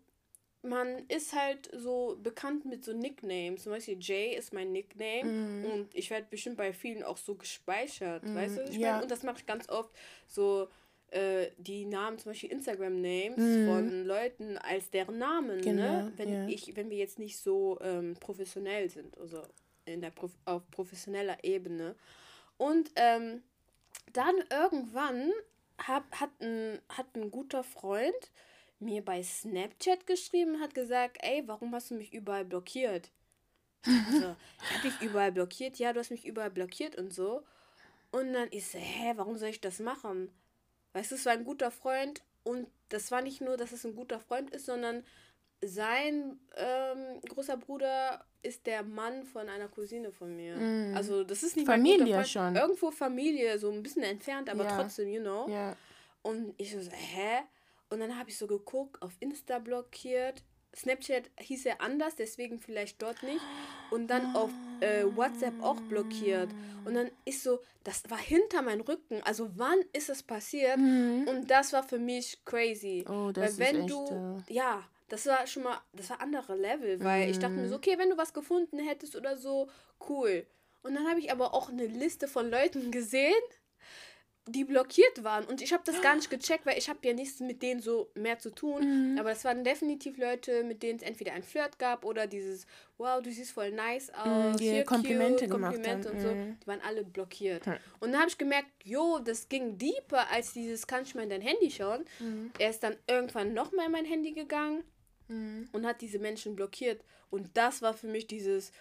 man 0.64 1.00
ist 1.08 1.34
halt 1.34 1.70
so 1.76 2.18
bekannt 2.22 2.66
mit 2.66 2.84
so 2.84 2.94
Nicknames. 2.94 3.64
Zum 3.64 3.72
Beispiel 3.72 3.98
Jay 4.00 4.36
ist 4.36 4.54
mein 4.54 4.72
Nickname 4.72 5.24
mm. 5.24 5.66
und 5.66 5.96
ich 5.96 6.10
werde 6.10 6.28
bestimmt 6.30 6.58
bei 6.58 6.72
vielen 6.72 7.04
auch 7.04 7.18
so 7.18 7.36
gespeichert, 7.36 8.24
mm. 8.24 8.36
weißt 8.36 8.58
du? 8.58 8.64
Ich 8.64 8.78
ja. 8.78 8.94
Mein, 8.94 9.04
und 9.04 9.12
das 9.12 9.24
mache 9.24 9.38
ich 9.40 9.46
ganz 9.46 9.70
oft 9.70 9.90
so 10.28 10.68
äh, 11.10 11.48
die 11.58 11.86
Namen, 11.86 12.20
zum 12.20 12.32
Beispiel 12.32 12.52
Instagram-Names 12.52 13.38
mm. 13.38 13.68
von 13.68 14.06
Leuten 14.06 14.58
als 14.60 14.90
deren 14.92 15.18
Namen, 15.18 15.58
ne? 15.58 15.62
genau, 15.62 16.02
ne? 16.04 16.14
Wenn 16.16 16.32
ja. 16.32 16.48
ich, 16.48 16.76
wenn 16.76 16.90
wir 16.90 16.98
jetzt 16.98 17.18
nicht 17.18 17.38
so 17.38 17.80
ähm, 17.82 18.16
professionell 18.20 18.90
sind, 18.90 19.18
also 19.18 19.42
in 19.86 20.02
der 20.02 20.12
Prof 20.12 20.32
auf 20.46 20.70
professioneller 20.70 21.44
Ebene. 21.44 21.96
Und 22.58 22.92
ähm, 22.96 23.42
dann 24.14 24.36
irgendwann 24.52 25.32
hab, 25.80 26.20
hat, 26.20 26.30
ein, 26.40 26.80
hat 26.90 27.08
ein 27.16 27.32
guter 27.32 27.64
Freund 27.64 28.32
mir 28.82 29.04
bei 29.04 29.22
Snapchat 29.24 30.08
geschrieben 30.08 30.60
hat 30.60 30.74
gesagt, 30.74 31.18
ey, 31.22 31.44
warum 31.46 31.74
hast 31.74 31.92
du 31.92 31.96
mich 31.96 32.14
überall 32.14 32.46
blockiert? 32.46 33.12
Also, 33.86 34.36
ich 34.64 34.76
hab 34.76 34.82
dich 34.84 35.02
überall 35.02 35.32
blockiert, 35.32 35.78
ja, 35.78 35.92
du 35.94 36.00
hast 36.00 36.12
mich 36.12 36.26
überall 36.26 36.52
blockiert 36.52 36.96
und 36.98 37.14
so. 37.14 37.44
Und 38.12 38.34
dann 38.34 38.50
ist 38.50 38.74
so, 38.74 38.78
hä, 38.78 39.14
warum 39.16 39.38
soll 39.38 39.50
ich 39.50 39.62
das 39.62 39.80
machen? 39.80 40.30
Weißt 40.94 41.12
du, 41.12 41.16
es 41.16 41.26
war 41.26 41.34
ein 41.34 41.46
guter 41.46 41.72
Freund 41.72 42.22
und 42.44 42.68
das 42.90 43.12
war 43.12 43.22
nicht 43.22 43.42
nur, 43.42 43.58
dass 43.58 43.72
es 43.72 43.86
ein 43.86 43.96
guter 43.96 44.20
Freund 44.20 44.52
ist, 44.52 44.66
sondern 44.66 45.04
sein 45.64 46.40
ähm, 46.58 47.22
großer 47.30 47.58
Bruder 47.58 48.26
ist 48.42 48.66
der 48.66 48.84
Mann 48.84 49.24
von 49.24 49.48
einer 49.48 49.68
Cousine 49.68 50.12
von 50.12 50.36
mir. 50.36 50.56
Mm. 50.56 50.96
Also 50.96 51.24
das 51.24 51.44
ist 51.44 51.56
nicht 51.56 51.68
Familie 51.68 52.26
schon. 52.26 52.56
Irgendwo 52.56 52.92
Familie, 52.92 53.58
so 53.60 53.72
ein 53.72 53.84
bisschen 53.84 54.04
entfernt, 54.04 54.50
aber 54.50 54.64
ja. 54.64 54.76
trotzdem, 54.76 55.10
you 55.10 55.22
know. 55.22 55.48
Ja. 55.48 55.76
Und 56.24 56.54
ich 56.58 56.72
so, 56.72 56.80
hä? 56.80 57.42
Und 57.92 58.00
dann 58.00 58.18
habe 58.18 58.30
ich 58.30 58.38
so 58.38 58.48
geguckt, 58.48 59.02
auf 59.02 59.12
Insta 59.20 59.60
blockiert. 59.60 60.44
Snapchat 60.74 61.30
hieß 61.38 61.66
ja 61.66 61.74
anders, 61.80 62.16
deswegen 62.16 62.60
vielleicht 62.60 63.02
dort 63.02 63.22
nicht. 63.22 63.42
Und 63.92 64.08
dann 64.08 64.34
auf 64.34 64.50
äh, 64.80 65.04
WhatsApp 65.16 65.62
auch 65.62 65.80
blockiert. 65.82 66.50
Und 66.86 66.94
dann 66.94 67.12
ist 67.26 67.44
so, 67.44 67.60
das 67.84 68.10
war 68.10 68.18
hinter 68.18 68.62
meinem 68.62 68.82
Rücken. 68.82 69.22
Also 69.24 69.50
wann 69.56 69.80
ist 69.92 70.10
es 70.10 70.24
passiert? 70.24 70.78
Mhm. 70.78 71.28
Und 71.28 71.52
das 71.52 71.74
war 71.74 71.84
für 71.84 72.00
mich 72.00 72.44
crazy. 72.46 73.06
Oh, 73.10 73.32
das 73.34 73.60
weil 73.60 73.74
wenn 73.74 73.76
ist 73.76 73.82
echt, 73.82 73.92
du, 73.92 74.44
ja, 74.48 74.84
das 75.10 75.26
war 75.26 75.46
schon 75.46 75.64
mal, 75.64 75.78
das 75.92 76.10
war 76.10 76.22
andere 76.22 76.56
Level, 76.56 77.04
weil 77.04 77.26
mhm. 77.26 77.32
ich 77.32 77.40
dachte 77.40 77.56
mir 77.56 77.68
so, 77.68 77.76
mhm. 77.76 77.80
okay, 77.80 77.98
wenn 77.98 78.10
du 78.10 78.18
was 78.18 78.34
gefunden 78.34 78.80
hättest 78.80 79.18
oder 79.18 79.36
so, 79.36 79.70
cool. 80.08 80.48
Und 80.84 80.96
dann 80.96 81.08
habe 81.08 81.20
ich 81.20 81.32
aber 81.32 81.54
auch 81.54 81.70
eine 81.70 81.86
Liste 81.86 82.30
von 82.30 82.50
Leuten 82.50 82.92
gesehen, 82.92 83.34
die 84.48 84.64
blockiert 84.64 85.24
waren. 85.24 85.46
Und 85.46 85.62
ich 85.62 85.72
habe 85.72 85.84
das 85.86 86.02
gar 86.02 86.16
nicht 86.16 86.30
gecheckt, 86.30 86.66
weil 86.66 86.78
ich 86.78 86.90
habe 86.90 87.00
ja 87.04 87.14
nichts 87.14 87.40
mit 87.42 87.62
denen 87.62 87.80
so 87.80 88.10
mehr 88.16 88.40
zu 88.40 88.50
tun. 88.50 89.14
Mhm. 89.14 89.20
Aber 89.20 89.30
das 89.30 89.46
waren 89.46 89.64
definitiv 89.64 90.18
Leute, 90.18 90.64
mit 90.64 90.82
denen 90.82 90.98
es 90.98 91.04
entweder 91.04 91.34
ein 91.34 91.44
Flirt 91.44 91.78
gab 91.78 92.04
oder 92.04 92.26
dieses, 92.26 92.66
wow, 92.98 93.22
du 93.22 93.32
siehst 93.32 93.52
voll 93.52 93.72
nice 93.72 94.12
mhm, 94.12 94.32
aus, 94.32 94.58
die 94.58 94.72
hier 94.72 94.84
Komplimente, 94.84 95.48
cute, 95.48 95.62
Komplimente 95.62 96.12
und 96.12 96.20
so. 96.22 96.30
Mhm. 96.30 96.58
Die 96.60 96.68
waren 96.68 96.82
alle 96.82 97.04
blockiert. 97.04 97.68
Mhm. 97.68 97.78
Und 98.00 98.12
dann 98.12 98.22
habe 98.22 98.30
ich 98.30 98.38
gemerkt, 98.38 98.70
jo, 98.84 99.20
das 99.20 99.48
ging 99.48 99.78
deeper 99.78 100.28
als 100.32 100.54
dieses, 100.54 100.88
kann 100.88 101.04
ich 101.04 101.14
mal 101.14 101.24
in 101.24 101.30
dein 101.30 101.42
Handy 101.42 101.70
schauen. 101.70 102.04
Mhm. 102.20 102.52
Er 102.58 102.72
ist 102.72 102.82
dann 102.82 102.96
irgendwann 103.08 103.54
nochmal 103.54 103.86
in 103.86 103.92
mein 103.92 104.06
Handy 104.06 104.32
gegangen 104.32 104.84
mhm. 105.28 105.70
und 105.72 105.86
hat 105.86 106.02
diese 106.02 106.18
Menschen 106.18 106.56
blockiert. 106.56 107.04
Und 107.30 107.50
das 107.54 107.84
war 107.84 107.94
für 107.94 108.08
mich 108.08 108.26
dieses 108.26 108.72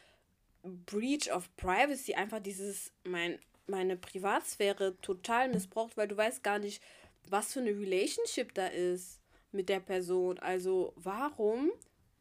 Breach 0.63 1.31
of 1.33 1.55
Privacy, 1.57 2.15
einfach 2.15 2.41
dieses, 2.41 2.93
mein 3.05 3.39
meine 3.67 3.97
Privatsphäre 3.97 4.97
total 5.01 5.49
missbraucht, 5.49 5.97
weil 5.97 6.09
du 6.09 6.17
weißt 6.17 6.43
gar 6.43 6.59
nicht, 6.59 6.83
was 7.29 7.53
für 7.53 7.61
eine 7.61 7.71
Relationship 7.71 8.55
da 8.55 8.67
ist 8.67 9.21
mit 9.53 9.69
der 9.69 9.81
Person. 9.81 10.39
Also 10.39 10.93
warum 10.97 11.71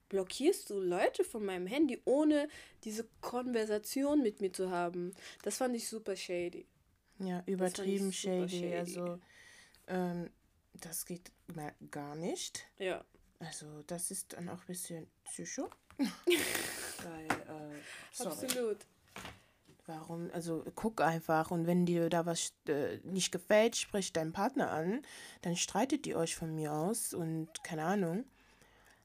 blockierst 0.10 0.69
du 0.69 0.79
Leute 0.79 1.24
von 1.24 1.46
meinem 1.46 1.67
Handy, 1.67 2.01
ohne 2.05 2.48
diese 2.84 3.08
Konversation 3.22 4.22
mit 4.22 4.41
mir 4.41 4.51
zu 4.51 4.69
haben? 4.69 5.13
Das 5.43 5.58
fand 5.58 5.75
ich 5.75 5.88
super 5.88 6.15
shady. 6.15 6.65
Ja, 7.19 7.43
übertrieben 7.46 8.13
shady. 8.13 8.50
shady. 8.50 8.75
Also 8.75 9.19
ähm, 9.88 10.29
das 10.74 11.05
geht 11.05 11.31
gar 11.91 12.15
nicht. 12.15 12.65
Ja. 12.77 13.03
Also 13.39 13.84
das 13.88 14.12
ist 14.12 14.34
dann 14.34 14.50
auch 14.50 14.60
ein 14.60 14.67
bisschen 14.67 15.08
psycho. 15.25 15.69
Weil, 15.98 17.25
äh, 17.25 18.24
Absolut. 18.24 18.86
Warum? 19.89 20.29
Also 20.34 20.63
guck 20.75 21.01
einfach 21.01 21.50
und 21.50 21.65
wenn 21.65 21.88
dir 21.88 22.10
da 22.10 22.27
was 22.27 22.53
äh, 22.67 22.98
nicht 23.03 23.31
gefällt, 23.31 23.75
sprich 23.75 24.13
deinen 24.13 24.34
Partner 24.34 24.69
an, 24.69 25.01
dann 25.41 25.55
streitet 25.55 26.05
ihr 26.05 26.15
euch 26.15 26.36
von 26.36 26.53
mir 26.53 26.74
aus 26.74 27.15
und 27.15 27.48
keine 27.63 27.86
Ahnung. 27.86 28.25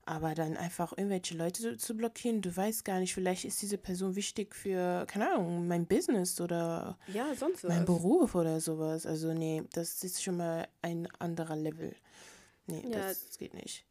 Aber 0.04 0.34
dann 0.34 0.58
einfach 0.58 0.92
irgendwelche 0.92 1.34
Leute 1.34 1.62
zu, 1.62 1.78
zu 1.78 1.96
blockieren, 1.96 2.42
du 2.42 2.54
weißt 2.54 2.84
gar 2.84 2.98
nicht, 2.98 3.14
vielleicht 3.14 3.46
ist 3.46 3.62
diese 3.62 3.78
Person 3.78 4.14
wichtig 4.14 4.54
für, 4.54 5.06
keine 5.06 5.32
Ahnung, 5.32 5.66
mein 5.66 5.86
Business 5.86 6.38
oder 6.38 6.98
ja, 7.06 7.34
sonst 7.34 7.64
was. 7.64 7.70
mein 7.70 7.86
Beruf 7.86 8.34
oder 8.34 8.60
sowas. 8.60 9.06
Also 9.06 9.32
nee, 9.32 9.62
das 9.72 10.04
ist 10.04 10.22
schon 10.22 10.36
mal 10.36 10.68
ein 10.82 11.08
anderer 11.18 11.56
Level. 11.56 11.96
Nee, 12.66 12.84
ja, 12.90 12.98
das 12.98 13.38
geht 13.38 13.54
nicht. 13.54 13.86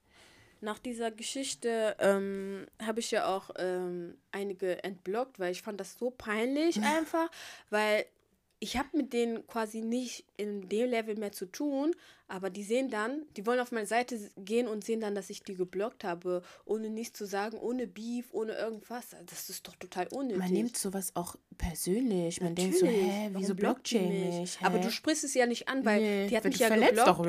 Nach 0.64 0.80
dieser 0.80 1.12
Geschichte 1.12 1.96
ähm, 2.00 2.66
habe 2.82 3.02
ich 3.02 3.12
ja 3.12 3.28
auch 3.28 3.50
ähm, 3.58 4.16
einige 4.32 4.82
entblockt, 4.84 5.38
weil 5.38 5.52
ich 5.52 5.62
fand 5.62 5.78
das 5.80 5.98
so 6.00 6.10
peinlich 6.10 6.82
einfach, 6.98 7.30
weil 7.70 8.06
ich 8.64 8.78
habe 8.78 8.88
mit 8.94 9.12
denen 9.12 9.46
quasi 9.46 9.82
nicht 9.82 10.24
in 10.38 10.70
dem 10.70 10.90
Level 10.90 11.18
mehr 11.18 11.34
zu 11.34 11.48
tun, 11.48 11.94
aber 12.30 12.50
die 12.50 12.64
sehen 12.64 12.90
dann, 12.90 13.24
die 13.36 13.46
wollen 13.46 13.60
auf 13.60 13.74
meine 13.74 13.88
Seite 13.88 14.18
gehen 14.38 14.70
und 14.70 14.86
sehen 14.86 15.02
dann, 15.02 15.16
dass 15.16 15.30
ich 15.30 15.44
die 15.44 15.56
geblockt 15.56 16.06
habe, 16.06 16.42
ohne 16.64 16.90
nichts 16.90 17.18
zu 17.18 17.26
sagen, 17.26 17.58
ohne 17.58 17.88
Beef, 17.88 18.28
ohne 18.32 18.54
irgendwas. 18.54 19.18
Das 19.26 19.50
ist 19.50 19.68
doch 19.68 19.76
total 19.76 20.08
unnötig. 20.08 20.40
Man 20.40 20.52
nimmt 20.54 20.78
sowas 20.78 21.12
auch 21.14 21.36
persönlich. 21.58 22.40
Man 22.40 22.54
Natürlich. 22.54 22.80
denkt 22.80 22.96
so, 22.96 23.06
hä, 23.06 23.30
wieso 23.34 23.54
blockt 23.54 23.92
die 23.92 24.00
mich? 24.00 24.62
Hä? 24.62 24.66
Aber 24.66 24.80
du 24.80 24.90
sprichst 24.90 25.26
es 25.26 25.34
ja 25.34 25.46
nicht 25.46 25.68
an, 25.68 25.84
weil 25.84 26.00
nee, 26.00 26.28
die 26.30 26.38
hat 26.38 26.46
mich 26.46 26.58
ja 26.58 26.70
geblockt. 26.70 27.06
Doch 27.06 27.26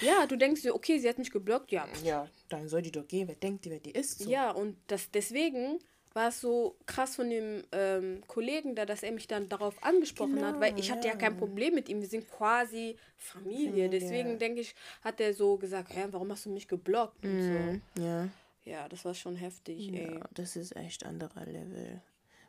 ja, 0.00 0.26
du 0.26 0.36
denkst 0.36 0.62
dir, 0.62 0.74
okay, 0.74 0.98
sie 0.98 1.08
hat 1.08 1.18
mich 1.18 1.30
geblockt, 1.30 1.72
ja. 1.72 1.86
Ja, 2.04 2.28
dann 2.48 2.68
soll 2.68 2.82
die 2.82 2.92
doch 2.92 3.06
gehen. 3.06 3.28
Wer 3.28 3.36
denkt 3.36 3.64
die, 3.64 3.70
wer 3.70 3.80
die 3.80 3.92
ist? 3.92 4.20
So. 4.20 4.30
Ja, 4.30 4.50
und 4.50 4.76
das, 4.86 5.10
deswegen 5.10 5.78
war 6.14 6.28
es 6.28 6.40
so 6.40 6.76
krass 6.86 7.16
von 7.16 7.30
dem 7.30 7.64
ähm, 7.72 8.22
Kollegen 8.26 8.74
da, 8.74 8.86
dass 8.86 9.02
er 9.02 9.12
mich 9.12 9.28
dann 9.28 9.48
darauf 9.48 9.82
angesprochen 9.84 10.36
genau, 10.36 10.48
hat, 10.48 10.60
weil 10.60 10.78
ich 10.78 10.88
ja. 10.88 10.96
hatte 10.96 11.08
ja 11.08 11.16
kein 11.16 11.36
Problem 11.36 11.74
mit 11.74 11.88
ihm. 11.88 12.00
Wir 12.00 12.08
sind 12.08 12.28
quasi 12.28 12.96
Familie. 13.16 13.88
Deswegen 13.88 14.38
denke 14.38 14.62
ich, 14.62 14.74
hat 15.02 15.20
er 15.20 15.34
so 15.34 15.56
gesagt, 15.56 15.94
hä, 15.94 16.06
warum 16.10 16.32
hast 16.32 16.46
du 16.46 16.50
mich 16.50 16.66
geblockt 16.66 17.24
und 17.24 17.80
so. 17.94 18.02
Ja. 18.02 18.28
Ja, 18.64 18.86
das 18.88 19.04
war 19.06 19.14
schon 19.14 19.36
heftig, 19.36 19.78
ja, 19.86 20.00
ey. 20.00 20.20
Das 20.34 20.54
ist 20.54 20.76
echt 20.76 21.06
anderer 21.06 21.46
Level. 21.46 22.02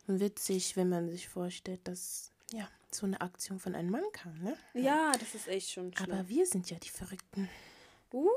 Und 0.06 0.20
witzig, 0.20 0.76
wenn 0.76 0.90
man 0.90 1.08
sich 1.08 1.28
vorstellt, 1.28 1.80
dass 1.84 2.30
ja, 2.52 2.68
so 2.94 3.06
eine 3.06 3.20
Aktion 3.20 3.58
von 3.58 3.74
einem 3.74 3.90
Mann 3.90 4.04
kam, 4.12 4.38
ne? 4.42 4.56
Ja, 4.74 5.12
das 5.12 5.34
ist 5.34 5.48
echt 5.48 5.70
schon 5.70 5.94
schlimm. 5.94 6.10
Aber 6.10 6.28
wir 6.28 6.46
sind 6.46 6.70
ja 6.70 6.78
die 6.78 6.88
Verrückten. 6.88 7.48
Uh. 8.12 8.28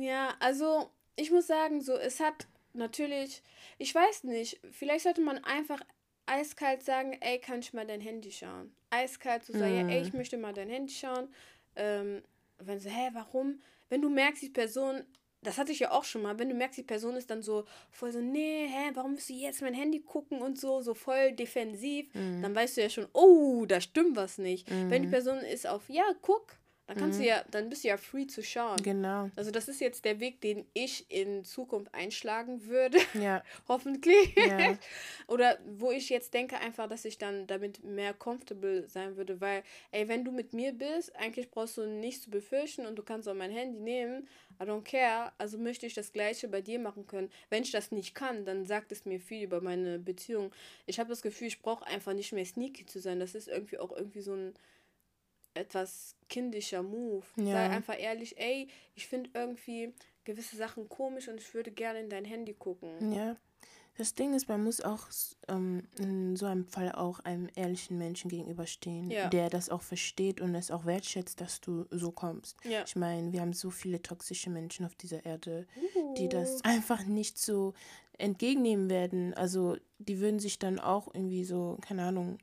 ja, 0.00 0.34
also 0.40 0.90
ich 1.16 1.30
muss 1.30 1.46
sagen, 1.46 1.80
so 1.80 1.94
es 1.96 2.20
hat 2.20 2.46
natürlich, 2.72 3.42
ich 3.78 3.94
weiß 3.94 4.24
nicht, 4.24 4.60
vielleicht 4.70 5.04
sollte 5.04 5.20
man 5.20 5.42
einfach 5.44 5.80
eiskalt 6.26 6.82
sagen, 6.84 7.16
ey, 7.20 7.38
kann 7.38 7.60
ich 7.60 7.72
mal 7.72 7.86
dein 7.86 8.00
Handy 8.00 8.30
schauen? 8.30 8.72
Eiskalt 8.90 9.44
zu 9.44 9.52
sagen, 9.52 9.86
mm. 9.86 9.88
ey, 9.90 10.02
ich 10.02 10.12
möchte 10.12 10.36
mal 10.36 10.52
dein 10.52 10.68
Handy 10.68 10.92
schauen. 10.92 11.28
Ähm, 11.76 12.22
wenn 12.58 12.80
sie, 12.80 12.90
hä, 12.90 13.10
warum? 13.12 13.60
Wenn 13.88 14.02
du 14.02 14.10
merkst, 14.10 14.42
die 14.42 14.50
Person 14.50 15.04
das 15.42 15.58
hatte 15.58 15.72
ich 15.72 15.78
ja 15.78 15.92
auch 15.92 16.04
schon 16.04 16.22
mal, 16.22 16.38
wenn 16.38 16.48
du 16.48 16.54
merkst, 16.54 16.78
die 16.78 16.82
Person 16.82 17.16
ist 17.16 17.30
dann 17.30 17.42
so 17.42 17.64
voll 17.90 18.12
so, 18.12 18.20
nee, 18.20 18.66
hä, 18.68 18.90
warum 18.94 19.12
musst 19.12 19.28
du 19.28 19.34
jetzt 19.34 19.62
mein 19.62 19.74
Handy 19.74 20.00
gucken 20.00 20.42
und 20.42 20.58
so, 20.58 20.80
so 20.80 20.94
voll 20.94 21.32
defensiv, 21.32 22.12
mhm. 22.14 22.42
dann 22.42 22.54
weißt 22.54 22.76
du 22.76 22.82
ja 22.82 22.90
schon, 22.90 23.06
oh, 23.12 23.64
da 23.66 23.80
stimmt 23.80 24.16
was 24.16 24.38
nicht. 24.38 24.70
Mhm. 24.70 24.90
Wenn 24.90 25.02
die 25.02 25.08
Person 25.08 25.38
ist 25.38 25.66
auf, 25.66 25.88
ja, 25.88 26.04
guck, 26.22 26.56
dann 26.88 26.96
kannst 26.96 27.18
mhm. 27.18 27.22
du 27.22 27.28
ja, 27.28 27.44
dann 27.50 27.68
bist 27.68 27.84
du 27.84 27.88
ja 27.88 27.98
free 27.98 28.26
zu 28.26 28.42
schauen. 28.42 28.78
Genau. 28.82 29.28
Also 29.36 29.50
das 29.50 29.68
ist 29.68 29.78
jetzt 29.78 30.06
der 30.06 30.20
Weg, 30.20 30.40
den 30.40 30.64
ich 30.72 31.04
in 31.10 31.44
Zukunft 31.44 31.94
einschlagen 31.94 32.66
würde. 32.66 32.98
Ja. 33.18 33.42
Hoffentlich. 33.66 34.34
Ja. 34.36 34.78
Oder 35.26 35.58
wo 35.66 35.90
ich 35.90 36.08
jetzt 36.08 36.32
denke 36.32 36.56
einfach, 36.58 36.88
dass 36.88 37.04
ich 37.04 37.18
dann 37.18 37.46
damit 37.46 37.82
mehr 37.82 38.14
comfortable 38.14 38.88
sein 38.88 39.16
würde, 39.16 39.40
weil, 39.40 39.64
ey, 39.90 40.08
wenn 40.08 40.24
du 40.24 40.30
mit 40.30 40.52
mir 40.52 40.72
bist, 40.72 41.14
eigentlich 41.16 41.50
brauchst 41.50 41.76
du 41.76 41.86
nichts 41.86 42.24
zu 42.24 42.30
befürchten 42.30 42.86
und 42.86 42.96
du 42.96 43.02
kannst 43.02 43.28
auch 43.28 43.34
mein 43.34 43.50
Handy 43.50 43.80
nehmen. 43.80 44.28
I 44.60 44.64
don't 44.64 44.84
care. 44.84 45.32
Also 45.36 45.58
möchte 45.58 45.84
ich 45.84 45.94
das 45.94 46.12
Gleiche 46.12 46.48
bei 46.48 46.62
dir 46.62 46.78
machen 46.78 47.06
können. 47.06 47.30
Wenn 47.50 47.64
ich 47.64 47.72
das 47.72 47.90
nicht 47.90 48.14
kann, 48.14 48.44
dann 48.44 48.64
sagt 48.64 48.92
es 48.92 49.04
mir 49.04 49.20
viel 49.20 49.42
über 49.42 49.60
meine 49.60 49.98
Beziehung. 49.98 50.52
Ich 50.86 50.98
habe 50.98 51.10
das 51.10 51.22
Gefühl, 51.22 51.48
ich 51.48 51.60
brauche 51.60 51.86
einfach 51.86 52.14
nicht 52.14 52.32
mehr 52.32 52.46
sneaky 52.46 52.86
zu 52.86 53.00
sein. 53.00 53.20
Das 53.20 53.34
ist 53.34 53.48
irgendwie 53.48 53.78
auch 53.78 53.92
irgendwie 53.92 54.20
so 54.20 54.32
ein 54.32 54.54
etwas 55.58 56.16
kindischer 56.28 56.82
Move. 56.82 57.24
Ja. 57.36 57.52
Sei 57.52 57.70
einfach 57.70 57.98
ehrlich, 57.98 58.38
ey, 58.38 58.68
ich 58.94 59.06
finde 59.06 59.30
irgendwie 59.34 59.92
gewisse 60.24 60.56
Sachen 60.56 60.88
komisch 60.88 61.28
und 61.28 61.40
ich 61.40 61.54
würde 61.54 61.70
gerne 61.70 62.00
in 62.00 62.10
dein 62.10 62.24
Handy 62.24 62.54
gucken. 62.54 63.12
Ja. 63.12 63.36
Das 63.98 64.14
Ding 64.14 64.32
ist, 64.32 64.48
man 64.48 64.62
muss 64.62 64.80
auch 64.80 65.08
ähm, 65.48 65.82
in 65.98 66.36
so 66.36 66.46
einem 66.46 66.66
Fall 66.68 66.92
auch 66.92 67.18
einem 67.20 67.48
ehrlichen 67.56 67.98
Menschen 67.98 68.30
gegenüberstehen, 68.30 69.10
ja. 69.10 69.28
der 69.28 69.50
das 69.50 69.70
auch 69.70 69.82
versteht 69.82 70.40
und 70.40 70.54
es 70.54 70.70
auch 70.70 70.86
wertschätzt, 70.86 71.40
dass 71.40 71.60
du 71.60 71.84
so 71.90 72.12
kommst. 72.12 72.56
Ja. 72.62 72.84
Ich 72.86 72.94
meine, 72.94 73.32
wir 73.32 73.40
haben 73.40 73.54
so 73.54 73.70
viele 73.70 74.00
toxische 74.00 74.50
Menschen 74.50 74.86
auf 74.86 74.94
dieser 74.94 75.26
Erde, 75.26 75.66
uh. 75.96 76.14
die 76.14 76.28
das 76.28 76.62
einfach 76.64 77.04
nicht 77.06 77.38
so 77.38 77.74
entgegennehmen 78.18 78.88
werden. 78.88 79.34
Also 79.34 79.76
die 79.98 80.20
würden 80.20 80.38
sich 80.38 80.60
dann 80.60 80.78
auch 80.78 81.12
irgendwie 81.12 81.42
so, 81.42 81.76
keine 81.80 82.04
Ahnung, 82.04 82.38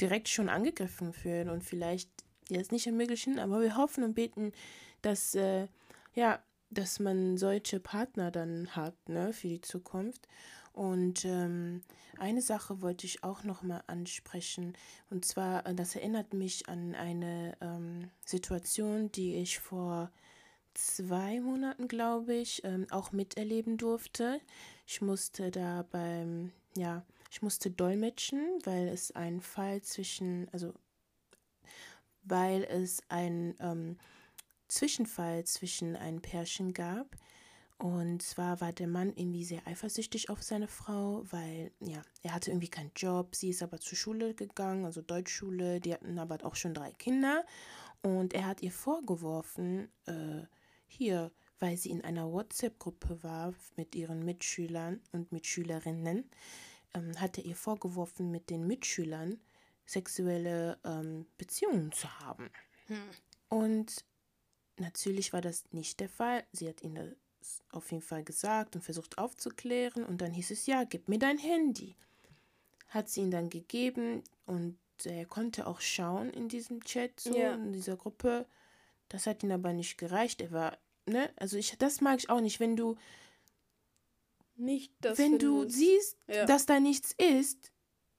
direkt 0.00 0.30
schon 0.30 0.48
angegriffen 0.48 1.12
fühlen 1.12 1.50
und 1.50 1.62
vielleicht 1.64 2.08
jetzt 2.48 2.72
nicht 2.72 2.86
ermöglichen, 2.86 3.38
aber 3.38 3.60
wir 3.60 3.76
hoffen 3.76 4.04
und 4.04 4.14
beten, 4.14 4.52
dass, 5.02 5.34
äh, 5.34 5.68
ja, 6.14 6.42
dass 6.70 6.98
man 7.00 7.36
solche 7.36 7.80
Partner 7.80 8.30
dann 8.30 8.74
hat, 8.74 9.08
ne, 9.08 9.32
für 9.32 9.48
die 9.48 9.60
Zukunft. 9.60 10.26
Und 10.72 11.24
ähm, 11.24 11.82
eine 12.18 12.42
Sache 12.42 12.82
wollte 12.82 13.06
ich 13.06 13.22
auch 13.22 13.44
noch 13.44 13.62
mal 13.62 13.84
ansprechen. 13.86 14.76
Und 15.08 15.24
zwar, 15.24 15.66
äh, 15.66 15.74
das 15.74 15.94
erinnert 15.94 16.34
mich 16.34 16.68
an 16.68 16.94
eine 16.96 17.56
ähm, 17.60 18.10
Situation, 18.24 19.10
die 19.12 19.36
ich 19.36 19.60
vor 19.60 20.10
zwei 20.74 21.40
Monaten, 21.40 21.86
glaube 21.86 22.34
ich, 22.34 22.64
ähm, 22.64 22.86
auch 22.90 23.12
miterleben 23.12 23.76
durfte. 23.76 24.40
Ich 24.86 25.00
musste 25.00 25.52
da 25.52 25.86
beim, 25.90 26.50
ja, 26.76 27.04
ich 27.30 27.40
musste 27.40 27.70
dolmetschen, 27.70 28.40
weil 28.64 28.88
es 28.88 29.12
einen 29.12 29.40
Fall 29.40 29.82
zwischen, 29.82 30.48
also 30.52 30.74
weil 32.24 32.64
es 32.64 33.02
einen 33.08 33.54
ähm, 33.60 33.96
Zwischenfall 34.68 35.44
zwischen 35.44 35.96
ein 35.96 36.20
Pärchen 36.20 36.72
gab. 36.72 37.16
Und 37.78 38.22
zwar 38.22 38.60
war 38.60 38.72
der 38.72 38.86
Mann 38.86 39.12
irgendwie 39.16 39.44
sehr 39.44 39.66
eifersüchtig 39.66 40.30
auf 40.30 40.42
seine 40.42 40.68
Frau, 40.68 41.24
weil 41.30 41.72
ja, 41.80 42.02
er 42.22 42.34
hatte 42.34 42.50
irgendwie 42.50 42.70
keinen 42.70 42.92
Job, 42.94 43.34
sie 43.34 43.50
ist 43.50 43.62
aber 43.62 43.80
zur 43.80 43.98
Schule 43.98 44.34
gegangen, 44.34 44.84
also 44.84 45.02
Deutschschule, 45.02 45.80
die 45.80 45.92
hatten 45.92 46.18
aber 46.18 46.38
auch 46.44 46.54
schon 46.54 46.72
drei 46.72 46.92
Kinder. 46.92 47.44
Und 48.00 48.32
er 48.32 48.46
hat 48.46 48.62
ihr 48.62 48.70
vorgeworfen, 48.70 49.88
äh, 50.06 50.42
hier, 50.86 51.32
weil 51.58 51.76
sie 51.76 51.90
in 51.90 52.04
einer 52.04 52.30
WhatsApp-Gruppe 52.30 53.22
war 53.22 53.54
mit 53.76 53.94
ihren 53.94 54.24
Mitschülern 54.24 55.00
und 55.12 55.32
Mitschülerinnen, 55.32 56.30
ähm, 56.94 57.20
hat 57.20 57.38
er 57.38 57.44
ihr 57.44 57.56
vorgeworfen, 57.56 58.30
mit 58.30 58.50
den 58.50 58.66
Mitschülern 58.66 59.40
sexuelle 59.86 60.78
ähm, 60.84 61.26
Beziehungen 61.36 61.92
zu 61.92 62.08
haben. 62.20 62.50
Hm. 62.86 63.10
Und 63.48 64.04
natürlich 64.78 65.32
war 65.32 65.40
das 65.40 65.64
nicht 65.72 66.00
der 66.00 66.08
Fall. 66.08 66.44
Sie 66.52 66.68
hat 66.68 66.82
ihn 66.82 66.94
das 66.94 67.62
auf 67.70 67.90
jeden 67.92 68.02
Fall 68.02 68.24
gesagt 68.24 68.74
und 68.74 68.82
versucht 68.82 69.18
aufzuklären. 69.18 70.04
Und 70.04 70.20
dann 70.20 70.32
hieß 70.32 70.50
es, 70.50 70.66
ja, 70.66 70.84
gib 70.84 71.08
mir 71.08 71.18
dein 71.18 71.38
Handy. 71.38 71.94
Hat 72.88 73.08
sie 73.08 73.20
ihn 73.20 73.30
dann 73.30 73.50
gegeben 73.50 74.22
und 74.46 74.78
er 75.04 75.26
konnte 75.26 75.66
auch 75.66 75.80
schauen 75.80 76.30
in 76.30 76.48
diesem 76.48 76.82
Chat, 76.84 77.18
so 77.18 77.36
ja. 77.36 77.54
in 77.54 77.72
dieser 77.72 77.96
Gruppe. 77.96 78.46
Das 79.08 79.26
hat 79.26 79.42
ihn 79.42 79.52
aber 79.52 79.72
nicht 79.72 79.98
gereicht. 79.98 80.40
Er 80.40 80.52
war, 80.52 80.78
ne, 81.06 81.30
also 81.36 81.56
ich, 81.56 81.76
das 81.78 82.00
mag 82.00 82.18
ich 82.18 82.30
auch 82.30 82.40
nicht, 82.40 82.60
wenn 82.60 82.76
du 82.76 82.96
nicht 84.56 84.92
das 85.00 85.18
wenn 85.18 85.38
du 85.38 85.68
siehst, 85.68 86.16
ja. 86.28 86.46
dass 86.46 86.66
da 86.66 86.80
nichts 86.80 87.12
ist. 87.12 87.72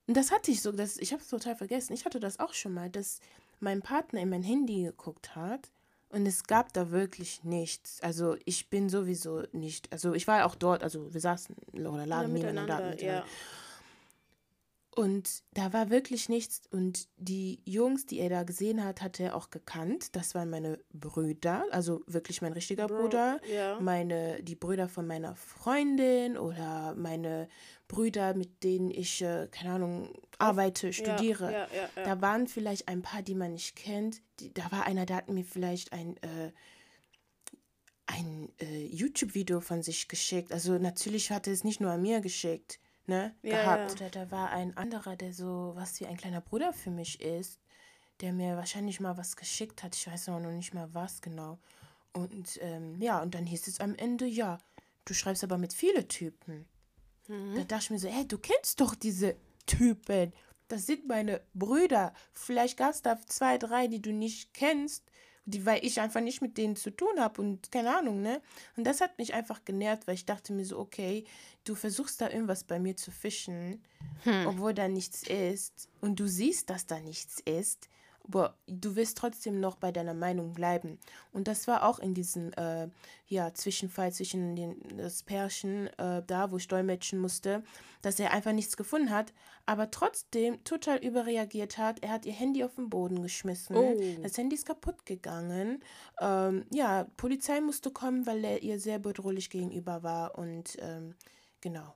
Und 0.08 0.16
das 0.16 0.32
hatte 0.32 0.52
ich 0.52 0.62
so, 0.62 0.72
das, 0.72 0.98
ich 0.98 1.14
habe 1.14 1.22
es 1.22 1.30
total 1.30 1.56
vergessen. 1.56 1.94
Ich 1.94 2.06
hatte 2.06 2.20
das 2.20 2.40
auch 2.40 2.54
schon 2.54 2.74
mal, 2.74 2.90
dass 2.90 3.20
mein 3.60 3.82
Partner 3.82 4.22
in 4.22 4.30
mein 4.30 4.44
Handy 4.44 4.84
geguckt 4.84 5.36
hat 5.36 5.72
und 6.10 6.26
es 6.26 6.44
gab 6.44 6.72
da 6.74 6.92
wirklich 6.92 7.44
nichts. 7.44 8.00
Also 8.02 8.38
ich 8.46 8.70
bin 8.70 8.90
sowieso 8.90 9.44
nicht, 9.52 9.92
also 9.92 10.14
ich 10.14 10.28
war 10.28 10.46
auch 10.46 10.56
dort, 10.56 10.84
also 10.84 11.14
wir 11.14 11.22
saßen 11.22 11.56
oder 11.74 12.06
lagen 12.06 12.30
ja, 12.30 12.34
miteinander. 12.34 12.90
miteinander. 12.90 13.04
Ja. 13.04 13.26
Und 14.96 15.44
da 15.54 15.74
war 15.74 15.90
wirklich 15.90 16.30
nichts. 16.30 16.62
Und 16.72 17.10
die 17.18 17.60
Jungs, 17.66 18.06
die 18.06 18.20
er 18.20 18.30
da 18.30 18.44
gesehen 18.44 18.82
hat, 18.82 19.02
hat 19.02 19.20
er 19.20 19.36
auch 19.36 19.50
gekannt. 19.50 20.16
Das 20.16 20.34
waren 20.36 20.50
meine 20.50 20.80
Brüder, 20.94 21.66
also 21.72 22.02
wirklich 22.08 22.42
mein 22.42 22.54
richtiger 22.54 22.88
Bro, 22.88 23.02
Bruder. 23.02 23.42
Ja. 23.54 23.78
Meine, 23.82 24.42
die 24.42 24.56
Brüder 24.56 24.88
von 24.88 25.06
meiner 25.06 25.36
Freundin 25.36 26.38
oder 26.38 26.96
meine 26.96 27.50
Brüder, 27.90 28.36
mit 28.36 28.64
denen 28.64 28.90
ich, 28.90 29.22
äh, 29.22 29.50
keine 29.52 29.74
Ahnung, 29.74 30.14
arbeite, 30.38 30.94
studiere. 30.94 31.52
Ja, 31.52 31.68
ja, 31.76 31.90
da 32.06 32.22
waren 32.22 32.48
vielleicht 32.48 32.88
ein 32.88 33.02
paar, 33.02 33.22
die 33.22 33.36
man 33.36 33.52
nicht 33.52 33.76
kennt. 33.76 34.22
Die, 34.40 34.54
da 34.54 34.72
war 34.72 34.86
einer, 34.86 35.06
der 35.06 35.18
hat 35.18 35.30
mir 35.30 35.44
vielleicht 35.44 35.92
ein, 35.92 36.16
äh, 36.24 36.54
ein 38.06 38.50
äh, 38.62 38.86
YouTube-Video 38.86 39.60
von 39.60 39.84
sich 39.84 40.08
geschickt. 40.08 40.54
Also 40.54 40.78
natürlich 40.78 41.32
hat 41.32 41.48
er 41.48 41.54
es 41.54 41.66
nicht 41.66 41.82
nur 41.82 41.92
an 41.92 42.02
mir 42.02 42.22
geschickt 42.22 42.80
ne, 43.08 43.36
ja, 43.42 43.62
gehabt. 43.62 44.00
Ja. 44.00 44.08
Oder 44.08 44.10
da 44.10 44.32
war 44.32 44.50
ein 44.52 44.76
anderer, 44.78 45.16
der 45.16 45.34
so 45.34 45.74
was 45.76 46.00
wie 46.00 46.08
ein 46.08 46.18
kleiner 46.18 46.42
Bruder 46.42 46.74
für 46.74 46.92
mich 46.92 47.22
ist, 47.22 47.60
der 48.22 48.34
mir 48.34 48.56
wahrscheinlich 48.58 49.00
mal 49.00 49.18
was 49.18 49.36
geschickt 49.36 49.84
hat. 49.84 49.96
Ich 49.96 50.08
weiß 50.08 50.28
noch 50.28 50.40
nicht 50.40 50.74
mal 50.74 50.94
was 50.94 51.22
genau. 51.22 51.60
Und 52.14 52.60
ähm, 52.62 53.02
ja, 53.02 53.22
und 53.22 53.36
dann 53.36 53.46
hieß 53.46 53.68
es 53.68 53.80
am 53.80 53.96
Ende, 53.96 54.26
ja, 54.26 54.60
du 55.04 55.14
schreibst 55.14 55.44
aber 55.44 55.58
mit 55.58 55.74
vielen 55.74 56.08
Typen. 56.08 56.66
Mhm. 57.28 57.56
Da 57.56 57.64
dachte 57.64 57.84
ich 57.84 57.90
mir 57.92 58.00
so, 58.00 58.08
hey, 58.08 58.28
du 58.28 58.38
kennst 58.38 58.80
doch 58.80 58.96
diese 58.96 59.36
Typen. 59.66 60.34
Das 60.68 60.86
sind 60.86 61.08
meine 61.08 61.42
Brüder. 61.54 62.14
Vielleicht 62.34 62.78
gab 62.78 62.92
es 62.92 63.02
da 63.02 63.20
zwei, 63.28 63.58
drei, 63.58 63.88
die 63.88 64.02
du 64.02 64.12
nicht 64.12 64.54
kennst 64.54 65.04
die, 65.46 65.66
weil 65.66 65.86
ich 65.86 66.02
einfach 66.02 66.22
nicht 66.22 66.42
mit 66.42 66.58
denen 66.58 66.76
zu 66.76 66.90
tun 66.90 67.20
habe 67.20 67.42
und 67.42 67.72
keine 67.72 67.96
Ahnung, 67.98 68.22
ne? 68.22 68.42
Und 68.76 68.86
das 68.86 69.02
hat 69.02 69.18
mich 69.18 69.34
einfach 69.34 69.64
genervt, 69.64 70.08
weil 70.08 70.16
ich 70.16 70.26
dachte 70.26 70.54
mir 70.54 70.66
so, 70.66 70.80
okay, 70.80 71.24
du 71.64 71.76
versuchst 71.76 72.20
da 72.22 72.30
irgendwas 72.30 72.64
bei 72.64 72.80
mir 72.80 72.96
zu 72.96 73.12
fischen, 73.12 73.82
hm. 74.24 74.48
obwohl 74.48 74.74
da 74.74 74.88
nichts 74.88 75.24
ist 75.24 75.90
und 76.02 76.20
du 76.20 76.28
siehst, 76.28 76.70
dass 76.70 76.88
da 76.88 77.00
nichts 77.00 77.40
ist 77.42 77.90
aber 78.28 78.58
du 78.68 78.96
wirst 78.96 79.18
trotzdem 79.18 79.60
noch 79.60 79.76
bei 79.76 79.92
deiner 79.92 80.14
Meinung 80.14 80.54
bleiben. 80.54 81.00
Und 81.32 81.48
das 81.48 81.68
war 81.68 81.84
auch 81.84 82.00
in 82.00 82.14
diesem 82.14 82.52
äh, 82.54 82.88
ja, 83.28 83.54
Zwischenfall 83.54 84.12
zwischen 84.12 84.56
den, 84.56 84.98
das 84.98 85.24
Pärchen 85.24 85.88
äh, 85.98 86.24
da, 86.26 86.52
wo 86.52 86.58
ich 86.58 86.68
dolmetschen 86.68 87.20
musste, 87.20 87.64
dass 88.02 88.20
er 88.20 88.32
einfach 88.32 88.52
nichts 88.52 88.78
gefunden 88.78 89.10
hat, 89.10 89.34
aber 89.66 89.92
trotzdem 89.92 90.64
total 90.64 90.98
überreagiert 90.98 91.78
hat. 91.78 92.04
Er 92.04 92.12
hat 92.12 92.26
ihr 92.26 92.34
Handy 92.34 92.64
auf 92.64 92.76
den 92.76 92.90
Boden 92.90 93.22
geschmissen. 93.22 93.76
Oh. 93.76 93.96
Das 94.22 94.38
Handy 94.38 94.56
ist 94.56 94.66
kaputt 94.66 95.06
gegangen. 95.06 95.84
Ähm, 96.20 96.66
ja, 96.72 97.08
Polizei 97.18 97.62
musste 97.62 97.92
kommen, 97.92 98.26
weil 98.26 98.44
er 98.44 98.62
ihr 98.62 98.80
sehr 98.80 99.00
bedrohlich 99.00 99.50
gegenüber 99.50 100.04
war. 100.04 100.38
Und 100.38 100.78
ähm, 100.80 101.16
genau. 101.62 101.96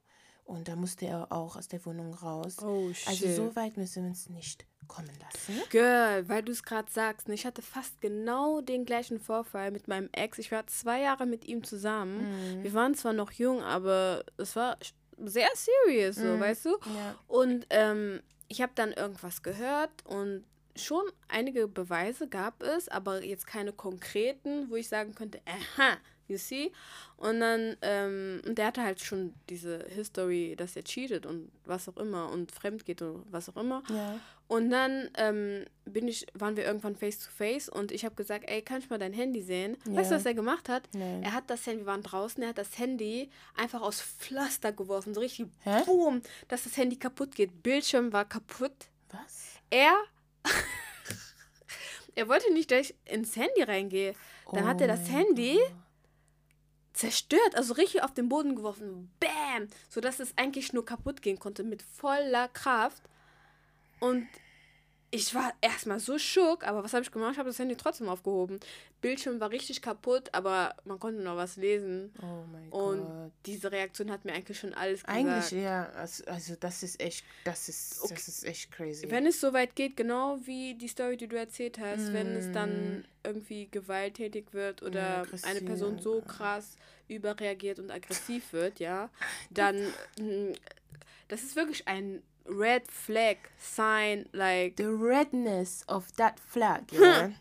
Und 0.49 0.67
da 0.67 0.75
musste 0.75 1.05
er 1.05 1.31
auch 1.31 1.55
aus 1.55 1.67
der 1.67 1.85
Wohnung 1.85 2.12
raus. 2.15 2.57
Oh, 2.63 2.88
also 2.88 2.93
shit. 2.93 3.07
Also 3.07 3.35
so 3.35 3.55
weit 3.55 3.77
müssen 3.77 4.01
wir 4.01 4.09
uns 4.09 4.29
nicht 4.29 4.65
kommen 4.88 5.12
lassen. 5.21 5.62
Girl, 5.69 6.27
weil 6.27 6.41
du 6.41 6.51
es 6.51 6.63
gerade 6.63 6.91
sagst, 6.91 7.27
ne, 7.27 7.35
ich 7.35 7.45
hatte 7.45 7.62
fast 7.62 8.01
genau 8.01 8.59
den 8.59 8.83
gleichen 8.83 9.19
Vorfall 9.19 9.69
mit 9.69 9.88
meinem 9.88 10.09
Ex. 10.12 10.39
Ich 10.39 10.51
war 10.51 10.65
zwei 10.65 11.01
Jahre 11.01 11.27
mit 11.27 11.45
ihm 11.45 11.63
zusammen. 11.63 12.57
Mhm. 12.57 12.63
Wir 12.63 12.73
waren 12.73 12.95
zwar 12.95 13.13
noch 13.13 13.31
jung, 13.31 13.62
aber 13.62 14.25
es 14.38 14.55
war 14.55 14.79
sehr 15.23 15.49
serious, 15.53 16.15
so, 16.15 16.23
mhm. 16.23 16.39
weißt 16.39 16.65
du? 16.65 16.69
Ja. 16.69 17.15
Und 17.27 17.67
ähm, 17.69 18.21
ich 18.47 18.63
habe 18.63 18.71
dann 18.73 18.91
irgendwas 18.91 19.43
gehört 19.43 19.91
und 20.05 20.45
schon 20.75 21.03
einige 21.27 21.67
Beweise 21.67 22.27
gab 22.27 22.63
es, 22.63 22.89
aber 22.89 23.23
jetzt 23.23 23.45
keine 23.45 23.71
konkreten, 23.71 24.71
wo 24.71 24.77
ich 24.77 24.89
sagen 24.89 25.13
könnte, 25.13 25.41
aha, 25.45 25.97
you 26.30 26.38
see? 26.38 26.72
Und 27.18 27.39
dann, 27.39 27.76
ähm, 27.82 28.42
und 28.46 28.58
der 28.58 28.68
hatte 28.68 28.84
halt 28.84 29.02
schon 29.02 29.34
diese 29.50 29.86
History, 29.89 30.56
dass 30.58 30.76
er 30.76 30.84
cheatet 30.84 31.26
und 31.26 31.52
was 31.65 31.89
auch 31.89 31.98
immer 31.98 32.30
und 32.30 32.52
fremd 32.52 32.86
geht 32.86 33.02
und 33.02 33.26
was 33.30 33.50
auch 33.50 33.58
immer. 33.58 33.84
Ja. 33.89 34.20
Und 34.48 34.72
dann 34.72 35.10
ähm, 35.18 35.65
bin 35.86 36.08
ich, 36.08 36.26
waren 36.34 36.58
wir 36.58 36.65
irgendwann 36.65 36.96
face 36.96 37.20
to 37.20 37.30
face 37.30 37.70
und 37.70 37.92
ich 37.92 38.04
habe 38.04 38.15
gesagt, 38.15 38.50
ey, 38.50 38.63
kann 38.63 38.80
ich 38.80 38.89
mal 38.89 38.98
dein 38.98 39.13
Handy 39.13 39.44
sehen? 39.44 39.78
Ja. 39.86 39.98
Weißt 39.98 40.10
du, 40.10 40.15
was 40.15 40.26
er 40.26 40.34
gemacht 40.34 40.70
hat? 40.70 40.89
Nee. 40.94 41.22
Er 41.22 41.34
hat 41.34 41.50
das 41.52 41.68
Handy, 41.68 41.82
wir 41.82 41.86
waren 41.86 42.02
draußen, 42.02 42.42
er 42.42 42.50
hat 42.50 42.58
das 42.58 42.80
Handy 42.80 43.30
einfach 43.56 43.82
aus 43.82 44.02
Pflaster 44.02 44.72
geworfen, 44.72 45.13
so 45.13 45.20
richtig 45.20 45.48
Hä? 45.63 45.84
boom, 45.86 46.24
dass 46.48 46.63
das 46.63 46.78
Handy 46.78 46.96
kaputt 46.96 47.36
geht. 47.36 47.62
Bildschirm 47.62 48.12
war 48.12 48.26
kaputt. 48.26 48.74
Was? 49.12 49.60
Er 49.70 49.94
er 52.15 52.28
wollte 52.28 52.52
nicht, 52.52 52.72
dass 52.72 52.89
ich 52.89 52.96
ins 53.06 53.36
Handy 53.36 53.62
reingehe. 53.62 54.15
Dann 54.52 54.63
oh 54.63 54.68
hat 54.68 54.82
er 54.82 54.88
das 54.88 55.02
oh 55.10 55.12
Handy 55.12 55.58
Gott 55.58 55.74
zerstört, 56.99 57.55
also 57.55 57.73
richtig 57.73 58.03
auf 58.03 58.13
den 58.13 58.29
Boden 58.29 58.55
geworfen. 58.55 59.09
Bam! 59.19 59.67
Sodass 59.89 60.19
es 60.19 60.38
eigentlich 60.38 60.73
nur 60.73 60.85
kaputt 60.85 61.21
gehen 61.21 61.39
konnte 61.39 61.63
mit 61.63 61.81
voller 61.81 62.49
Kraft. 62.49 63.01
Und 63.99 64.27
ich 65.12 65.34
war 65.34 65.54
erstmal 65.62 66.00
so 66.00 66.19
schock, 66.19 66.65
aber 66.67 66.84
was 66.84 66.93
habe 66.93 67.04
ich 67.04 67.12
gemacht? 67.12 67.34
Ich 67.34 67.39
habe 67.39 67.50
das 67.50 67.58
Handy 67.58 67.76
trotzdem 67.76 68.10
aufgehoben. 68.10 68.60
Bildschirm 69.02 69.39
war 69.39 69.50
richtig 69.50 69.82
kaputt, 69.82 70.30
aber 70.34 70.76
man 70.86 71.00
konnte 71.00 71.24
noch 71.24 71.36
was 71.36 71.56
lesen. 71.56 72.13
Oh 72.22 72.43
mein 72.52 72.69
Gott. 72.69 72.82
Und 72.82 73.32
diese 73.45 73.72
Reaktion 73.72 74.12
hat 74.12 74.26
mir 74.26 74.34
eigentlich 74.34 74.60
schon 74.60 74.74
alles 74.74 75.04
gesagt. 75.04 75.17
Eigentlich, 75.17 75.63
ja. 75.63 75.89
Also, 75.91 76.26
also 76.26 76.56
das 76.60 76.84
ist 76.84 77.02
echt, 77.02 77.26
das 77.43 77.69
ist, 77.69 78.04
okay. 78.04 78.13
das 78.13 78.28
ist 78.28 78.43
echt 78.43 78.72
crazy. 78.72 79.10
Wenn 79.10 79.26
es 79.26 79.41
so 79.41 79.52
weit 79.54 79.76
geht, 79.76 79.98
genau 79.98 80.38
wie 80.45 80.76
die 80.76 80.88
Story, 80.88 81.17
die 81.17 81.28
du 81.28 81.38
erzählt 81.38 81.80
hast, 81.80 82.10
mm. 82.10 82.13
wenn 82.13 82.28
es 82.36 82.52
dann 82.52 83.00
mm. 83.00 83.06
irgendwie 83.24 83.67
gewalttätig 83.72 84.54
wird 84.54 84.84
oder 84.84 85.00
ja, 85.00 85.26
eine 85.43 85.62
Person 85.62 86.00
so 86.00 86.22
krass 86.22 86.76
überreagiert 87.08 87.80
und 87.80 87.89
aggressiv 87.89 88.54
wird, 88.54 88.80
ja, 88.80 89.10
dann, 89.50 89.76
mm, 90.19 90.54
das 91.30 91.41
ist 91.41 91.56
wirklich 91.56 91.88
ein 91.88 92.22
red 92.49 92.88
flag 92.88 93.38
sign 93.57 94.27
like 94.33 94.75
the 94.77 94.89
redness 94.89 95.83
of 95.88 96.12
that 96.17 96.39
flag 96.39 96.91
yeah? 96.91 97.31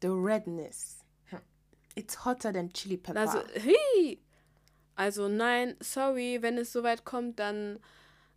The 0.00 0.10
redness. 0.10 1.04
It's 1.94 2.24
hotter 2.24 2.52
than 2.52 2.72
chili 2.72 2.96
pepper. 2.96 3.20
Also 3.20 3.42
hey 3.54 4.18
also 4.96 5.28
nein 5.28 5.76
sorry 5.80 6.40
wenn 6.40 6.58
es 6.58 6.72
soweit 6.72 7.04
kommt 7.04 7.38
dann 7.38 7.78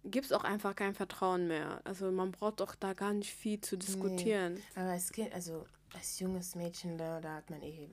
gibt 0.04 0.26
es 0.26 0.32
auch 0.32 0.44
einfach 0.44 0.76
kein 0.76 0.94
Vertrauen 0.94 1.48
mehr. 1.48 1.82
Also 1.84 2.12
man 2.12 2.32
braucht 2.32 2.60
doch 2.60 2.76
da 2.76 2.94
gar 2.94 3.14
nicht 3.14 3.34
viel 3.34 3.60
zu 3.62 3.78
diskutieren. 3.78 4.56
Nee, 4.56 4.62
aber 4.76 4.94
es 4.94 5.12
geht 5.12 5.34
also 5.34 5.66
als 5.94 6.20
junges 6.20 6.56
Mädchen 6.56 6.98
da 6.98 7.22
da 7.22 7.36
hat 7.36 7.50
man 7.50 7.62
eh 7.62 7.90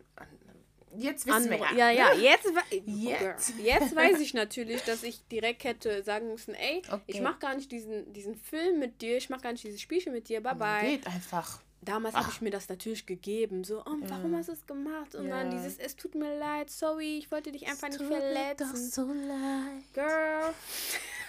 Jetzt 0.97 1.27
wissen 1.27 1.51
wir 1.51 1.59
ja. 1.59 1.73
Ja, 1.73 1.91
ja, 1.91 2.13
jetzt, 2.21 2.53
jetzt. 2.71 3.55
jetzt 3.59 3.97
weiß 3.97 4.21
ich 4.21 4.35
natürlich, 4.35 4.83
dass 4.83 5.03
ich 5.03 5.27
direkt 5.29 5.65
hätte 5.65 6.03
sagen 6.03 6.29
müssen, 6.29 6.55
ey, 6.55 6.83
okay. 6.91 7.03
ich 7.07 7.21
mache 7.21 7.39
gar 7.39 7.55
nicht 7.55 7.73
diesen, 7.73 8.13
diesen 8.13 8.35
Film 8.35 8.79
mit 8.79 9.01
dir, 9.01 9.17
ich 9.17 9.31
mache 9.31 9.43
gar 9.43 9.53
nicht 9.53 9.65
dieses 9.65 9.81
Spielchen 9.81 10.13
mit 10.13 10.29
dir, 10.29 10.41
bye 10.43 10.55
bye. 10.55 10.83
Geht 10.83 11.07
einfach. 11.07 11.61
Damals 11.85 12.15
habe 12.15 12.29
ich 12.31 12.41
mir 12.41 12.51
das 12.51 12.69
natürlich 12.69 13.07
gegeben, 13.07 13.65
so, 13.65 13.81
oh, 13.81 13.97
warum 14.03 14.33
ja. 14.33 14.39
hast 14.39 14.49
du 14.49 14.53
es 14.53 14.67
gemacht? 14.67 15.17
Und 15.17 15.27
ja. 15.27 15.43
dann 15.43 15.51
dieses, 15.51 15.79
es 15.79 15.97
tut 15.97 16.15
mir 16.15 16.39
leid, 16.39 16.71
sorry, 16.71 17.19
ich 17.19 17.33
wollte 17.33 17.51
dich 17.51 17.67
einfach 17.67 17.89
es 17.89 17.99
nicht 17.99 18.07
verletzen. 18.07 18.69
Mir 18.69 18.73
doch 18.73 18.77
so 18.77 19.07
leid. 19.13 19.93
Girl. 19.93 20.55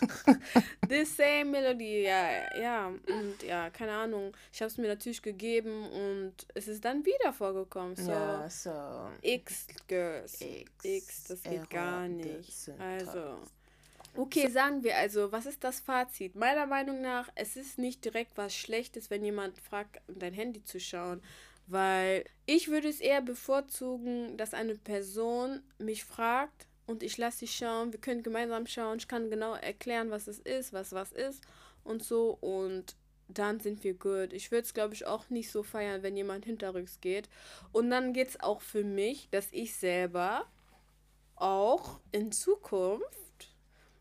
The 0.88 1.04
same 1.04 1.46
Melody, 1.46 2.04
ja, 2.04 2.56
ja, 2.60 2.86
und 2.86 3.42
ja, 3.42 3.70
keine 3.70 3.92
Ahnung. 3.92 4.36
Ich 4.52 4.60
habe 4.60 4.68
es 4.70 4.78
mir 4.78 4.88
natürlich 4.88 5.22
gegeben 5.22 5.88
und 5.90 6.34
es 6.54 6.68
ist 6.68 6.84
dann 6.84 7.04
wieder 7.04 7.32
vorgekommen. 7.32 7.96
So, 7.96 8.10
ja, 8.10 8.48
so. 8.48 9.10
X 9.22 9.66
Girls. 9.86 10.40
X, 10.40 10.70
X 10.82 11.24
das 11.24 11.42
geht 11.42 11.68
gar 11.70 12.08
nicht. 12.08 12.70
Also. 12.78 13.38
Okay, 14.16 14.48
sagen 14.48 14.82
wir 14.82 14.96
also, 14.96 15.30
was 15.30 15.46
ist 15.46 15.62
das 15.62 15.80
Fazit? 15.80 16.34
Meiner 16.34 16.66
Meinung 16.66 17.00
nach, 17.00 17.28
es 17.34 17.56
ist 17.56 17.78
nicht 17.78 18.04
direkt 18.04 18.36
was 18.36 18.54
Schlechtes, 18.54 19.10
wenn 19.10 19.24
jemand 19.24 19.60
fragt, 19.60 20.00
dein 20.08 20.32
Handy 20.32 20.64
zu 20.64 20.80
schauen, 20.80 21.22
Weil 21.66 22.24
ich 22.46 22.68
würde 22.68 22.88
es 22.88 23.00
eher 23.00 23.20
bevorzugen, 23.20 24.36
dass 24.38 24.54
eine 24.54 24.74
Person 24.74 25.62
mich 25.78 26.04
fragt 26.04 26.67
und 26.88 27.02
ich 27.02 27.18
lasse 27.18 27.40
sie 27.40 27.48
schauen. 27.48 27.92
Wir 27.92 28.00
können 28.00 28.22
gemeinsam 28.22 28.66
schauen. 28.66 28.98
Ich 28.98 29.06
kann 29.06 29.30
genau 29.30 29.54
erklären, 29.54 30.10
was 30.10 30.26
es 30.26 30.38
ist, 30.38 30.72
was 30.72 30.92
was 30.92 31.12
ist 31.12 31.42
und 31.84 32.02
so. 32.02 32.30
Und 32.40 32.96
dann 33.28 33.60
sind 33.60 33.84
wir 33.84 33.92
gut. 33.92 34.32
Ich 34.32 34.50
würde 34.50 34.64
es, 34.64 34.72
glaube 34.72 34.94
ich, 34.94 35.06
auch 35.06 35.28
nicht 35.28 35.50
so 35.50 35.62
feiern, 35.62 36.02
wenn 36.02 36.16
jemand 36.16 36.46
hinterrücks 36.46 37.00
geht. 37.00 37.28
Und 37.72 37.90
dann 37.90 38.14
geht 38.14 38.28
es 38.28 38.40
auch 38.40 38.62
für 38.62 38.84
mich, 38.84 39.28
dass 39.30 39.48
ich 39.52 39.76
selber 39.76 40.46
auch 41.36 42.00
in 42.10 42.32
Zukunft 42.32 43.04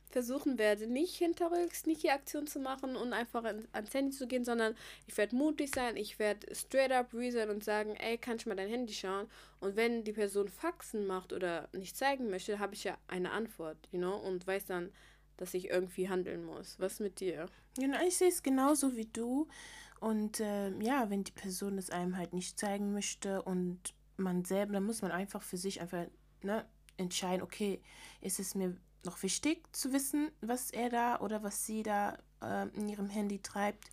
versuchen 0.09 0.57
werde, 0.57 0.87
nicht 0.87 1.15
hinterrücks 1.15 1.81
sneaky 1.81 2.09
Aktion 2.09 2.47
zu 2.47 2.59
machen 2.59 2.95
und 2.95 3.13
einfach 3.13 3.43
ans 3.43 3.93
Handy 3.93 4.15
zu 4.15 4.27
gehen, 4.27 4.45
sondern 4.45 4.75
ich 5.05 5.17
werde 5.17 5.35
mutig 5.35 5.71
sein, 5.73 5.97
ich 5.97 6.17
werde 6.19 6.53
straight 6.55 6.91
up 6.91 7.13
reason 7.13 7.49
und 7.49 7.63
sagen, 7.63 7.95
ey, 7.95 8.17
kann 8.17 8.37
ich 8.37 8.45
mal 8.45 8.55
dein 8.55 8.69
Handy 8.69 8.93
schauen? 8.93 9.27
Und 9.59 9.75
wenn 9.75 10.03
die 10.03 10.13
Person 10.13 10.47
Faxen 10.47 11.07
macht 11.07 11.33
oder 11.33 11.69
nicht 11.73 11.97
zeigen 11.97 12.29
möchte, 12.29 12.59
habe 12.59 12.73
ich 12.73 12.83
ja 12.83 12.97
eine 13.07 13.31
Antwort, 13.31 13.77
you 13.91 13.99
know, 13.99 14.15
und 14.15 14.47
weiß 14.47 14.65
dann, 14.65 14.91
dass 15.35 15.53
ich 15.53 15.69
irgendwie 15.69 16.09
handeln 16.09 16.45
muss. 16.45 16.79
Was 16.79 16.99
mit 16.99 17.19
dir? 17.19 17.47
Genau, 17.77 17.97
ich 18.05 18.17
sehe 18.17 18.29
es 18.29 18.41
genauso 18.41 18.95
wie 18.95 19.05
du. 19.05 19.47
Und 19.99 20.39
äh, 20.39 20.69
ja, 20.79 21.09
wenn 21.09 21.23
die 21.23 21.31
Person 21.31 21.77
es 21.77 21.89
einem 21.89 22.17
halt 22.17 22.33
nicht 22.33 22.59
zeigen 22.59 22.93
möchte 22.93 23.41
und 23.41 23.93
man 24.15 24.45
selber, 24.45 24.73
dann 24.73 24.83
muss 24.83 25.01
man 25.01 25.11
einfach 25.11 25.41
für 25.41 25.57
sich 25.57 25.81
einfach 25.81 26.05
ne, 26.43 26.65
entscheiden, 26.97 27.41
okay, 27.41 27.81
ist 28.21 28.39
es 28.39 28.55
mir 28.55 28.75
noch 29.03 29.21
wichtig 29.23 29.63
zu 29.75 29.93
wissen, 29.93 30.31
was 30.41 30.71
er 30.71 30.89
da 30.89 31.19
oder 31.19 31.43
was 31.43 31.65
sie 31.65 31.83
da 31.83 32.17
äh, 32.41 32.67
in 32.69 32.89
ihrem 32.89 33.09
Handy 33.09 33.39
treibt. 33.39 33.91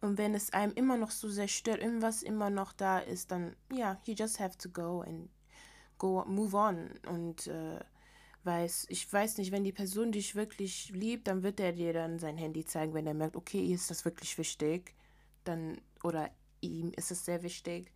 Und 0.00 0.18
wenn 0.18 0.34
es 0.34 0.52
einem 0.52 0.72
immer 0.72 0.96
noch 0.96 1.10
so 1.10 1.28
sehr 1.28 1.48
stört, 1.48 1.80
irgendwas 1.80 2.22
immer 2.22 2.50
noch 2.50 2.72
da 2.72 2.98
ist, 2.98 3.30
dann 3.30 3.54
ja, 3.72 4.00
you 4.04 4.14
just 4.14 4.40
have 4.40 4.58
to 4.58 4.68
go 4.68 5.00
and 5.00 5.28
go, 5.98 6.24
move 6.26 6.56
on. 6.56 6.90
Und 7.06 7.46
äh, 7.46 7.80
weiß, 8.44 8.86
ich 8.88 9.10
weiß 9.12 9.38
nicht, 9.38 9.52
wenn 9.52 9.64
die 9.64 9.72
Person 9.72 10.12
dich 10.12 10.34
wirklich 10.34 10.90
liebt, 10.90 11.28
dann 11.28 11.42
wird 11.42 11.60
er 11.60 11.72
dir 11.72 11.92
dann 11.92 12.18
sein 12.18 12.36
Handy 12.36 12.64
zeigen, 12.64 12.94
wenn 12.94 13.06
er 13.06 13.14
merkt, 13.14 13.36
okay, 13.36 13.72
ist 13.72 13.90
das 13.90 14.04
wirklich 14.04 14.36
wichtig, 14.38 14.94
dann 15.44 15.80
oder 16.02 16.30
ihm 16.60 16.92
ist 16.96 17.10
es 17.10 17.24
sehr 17.24 17.42
wichtig, 17.42 17.92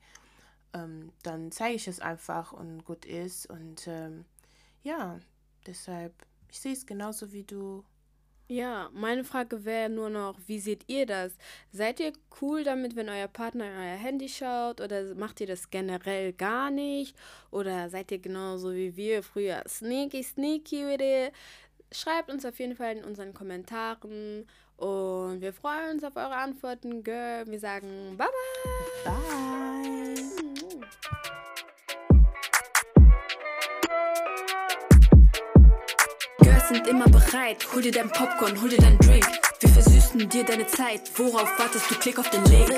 ähm, 0.72 1.12
dann 1.22 1.50
zeige 1.50 1.76
ich 1.76 1.88
es 1.88 2.00
einfach 2.00 2.52
und 2.52 2.84
gut 2.84 3.04
ist 3.04 3.46
und 3.46 3.86
ähm, 3.88 4.24
ja, 4.82 5.18
deshalb 5.66 6.14
ich 6.50 6.60
sehe 6.60 6.72
es 6.72 6.86
genauso 6.86 7.32
wie 7.32 7.44
du. 7.44 7.84
Ja, 8.48 8.90
meine 8.92 9.24
Frage 9.24 9.64
wäre 9.64 9.90
nur 9.90 10.08
noch, 10.08 10.38
wie 10.46 10.60
seht 10.60 10.84
ihr 10.86 11.04
das? 11.04 11.32
Seid 11.72 11.98
ihr 11.98 12.12
cool 12.40 12.62
damit, 12.62 12.94
wenn 12.94 13.08
euer 13.08 13.26
Partner 13.26 13.66
in 13.66 13.76
euer 13.76 13.96
Handy 13.96 14.28
schaut 14.28 14.80
oder 14.80 15.16
macht 15.16 15.40
ihr 15.40 15.48
das 15.48 15.68
generell 15.70 16.32
gar 16.32 16.70
nicht? 16.70 17.16
Oder 17.50 17.90
seid 17.90 18.12
ihr 18.12 18.20
genauso 18.20 18.72
wie 18.72 18.94
wir 18.96 19.24
früher 19.24 19.64
sneaky, 19.66 20.22
sneaky 20.22 20.86
with 20.86 21.00
it? 21.00 21.32
Schreibt 21.90 22.30
uns 22.30 22.44
auf 22.44 22.58
jeden 22.60 22.76
Fall 22.76 22.96
in 22.96 23.04
unseren 23.04 23.34
Kommentaren 23.34 24.46
und 24.76 25.40
wir 25.40 25.52
freuen 25.52 25.94
uns 25.94 26.04
auf 26.04 26.14
eure 26.14 26.36
Antworten, 26.36 27.02
Girl. 27.02 27.46
Wir 27.48 27.58
sagen 27.58 28.16
bye 28.16 28.28
bye. 28.28 29.12
Bye. 29.12 29.65
Immer 36.88 37.06
bereit. 37.08 37.66
Hol 37.74 37.82
dir 37.82 37.92
dein 37.92 38.10
Popcorn, 38.10 38.60
hol 38.60 38.68
dir 38.68 38.78
dein 38.78 38.98
Drink. 38.98 39.26
Wir 39.60 39.68
versüßen 39.68 40.28
dir 40.28 40.44
deine 40.44 40.66
Zeit. 40.66 41.00
Worauf 41.16 41.58
wartest 41.58 41.90
du? 41.90 41.94
Klick 41.96 42.18
auf 42.18 42.30
den 42.30 42.44
Link. 42.44 42.72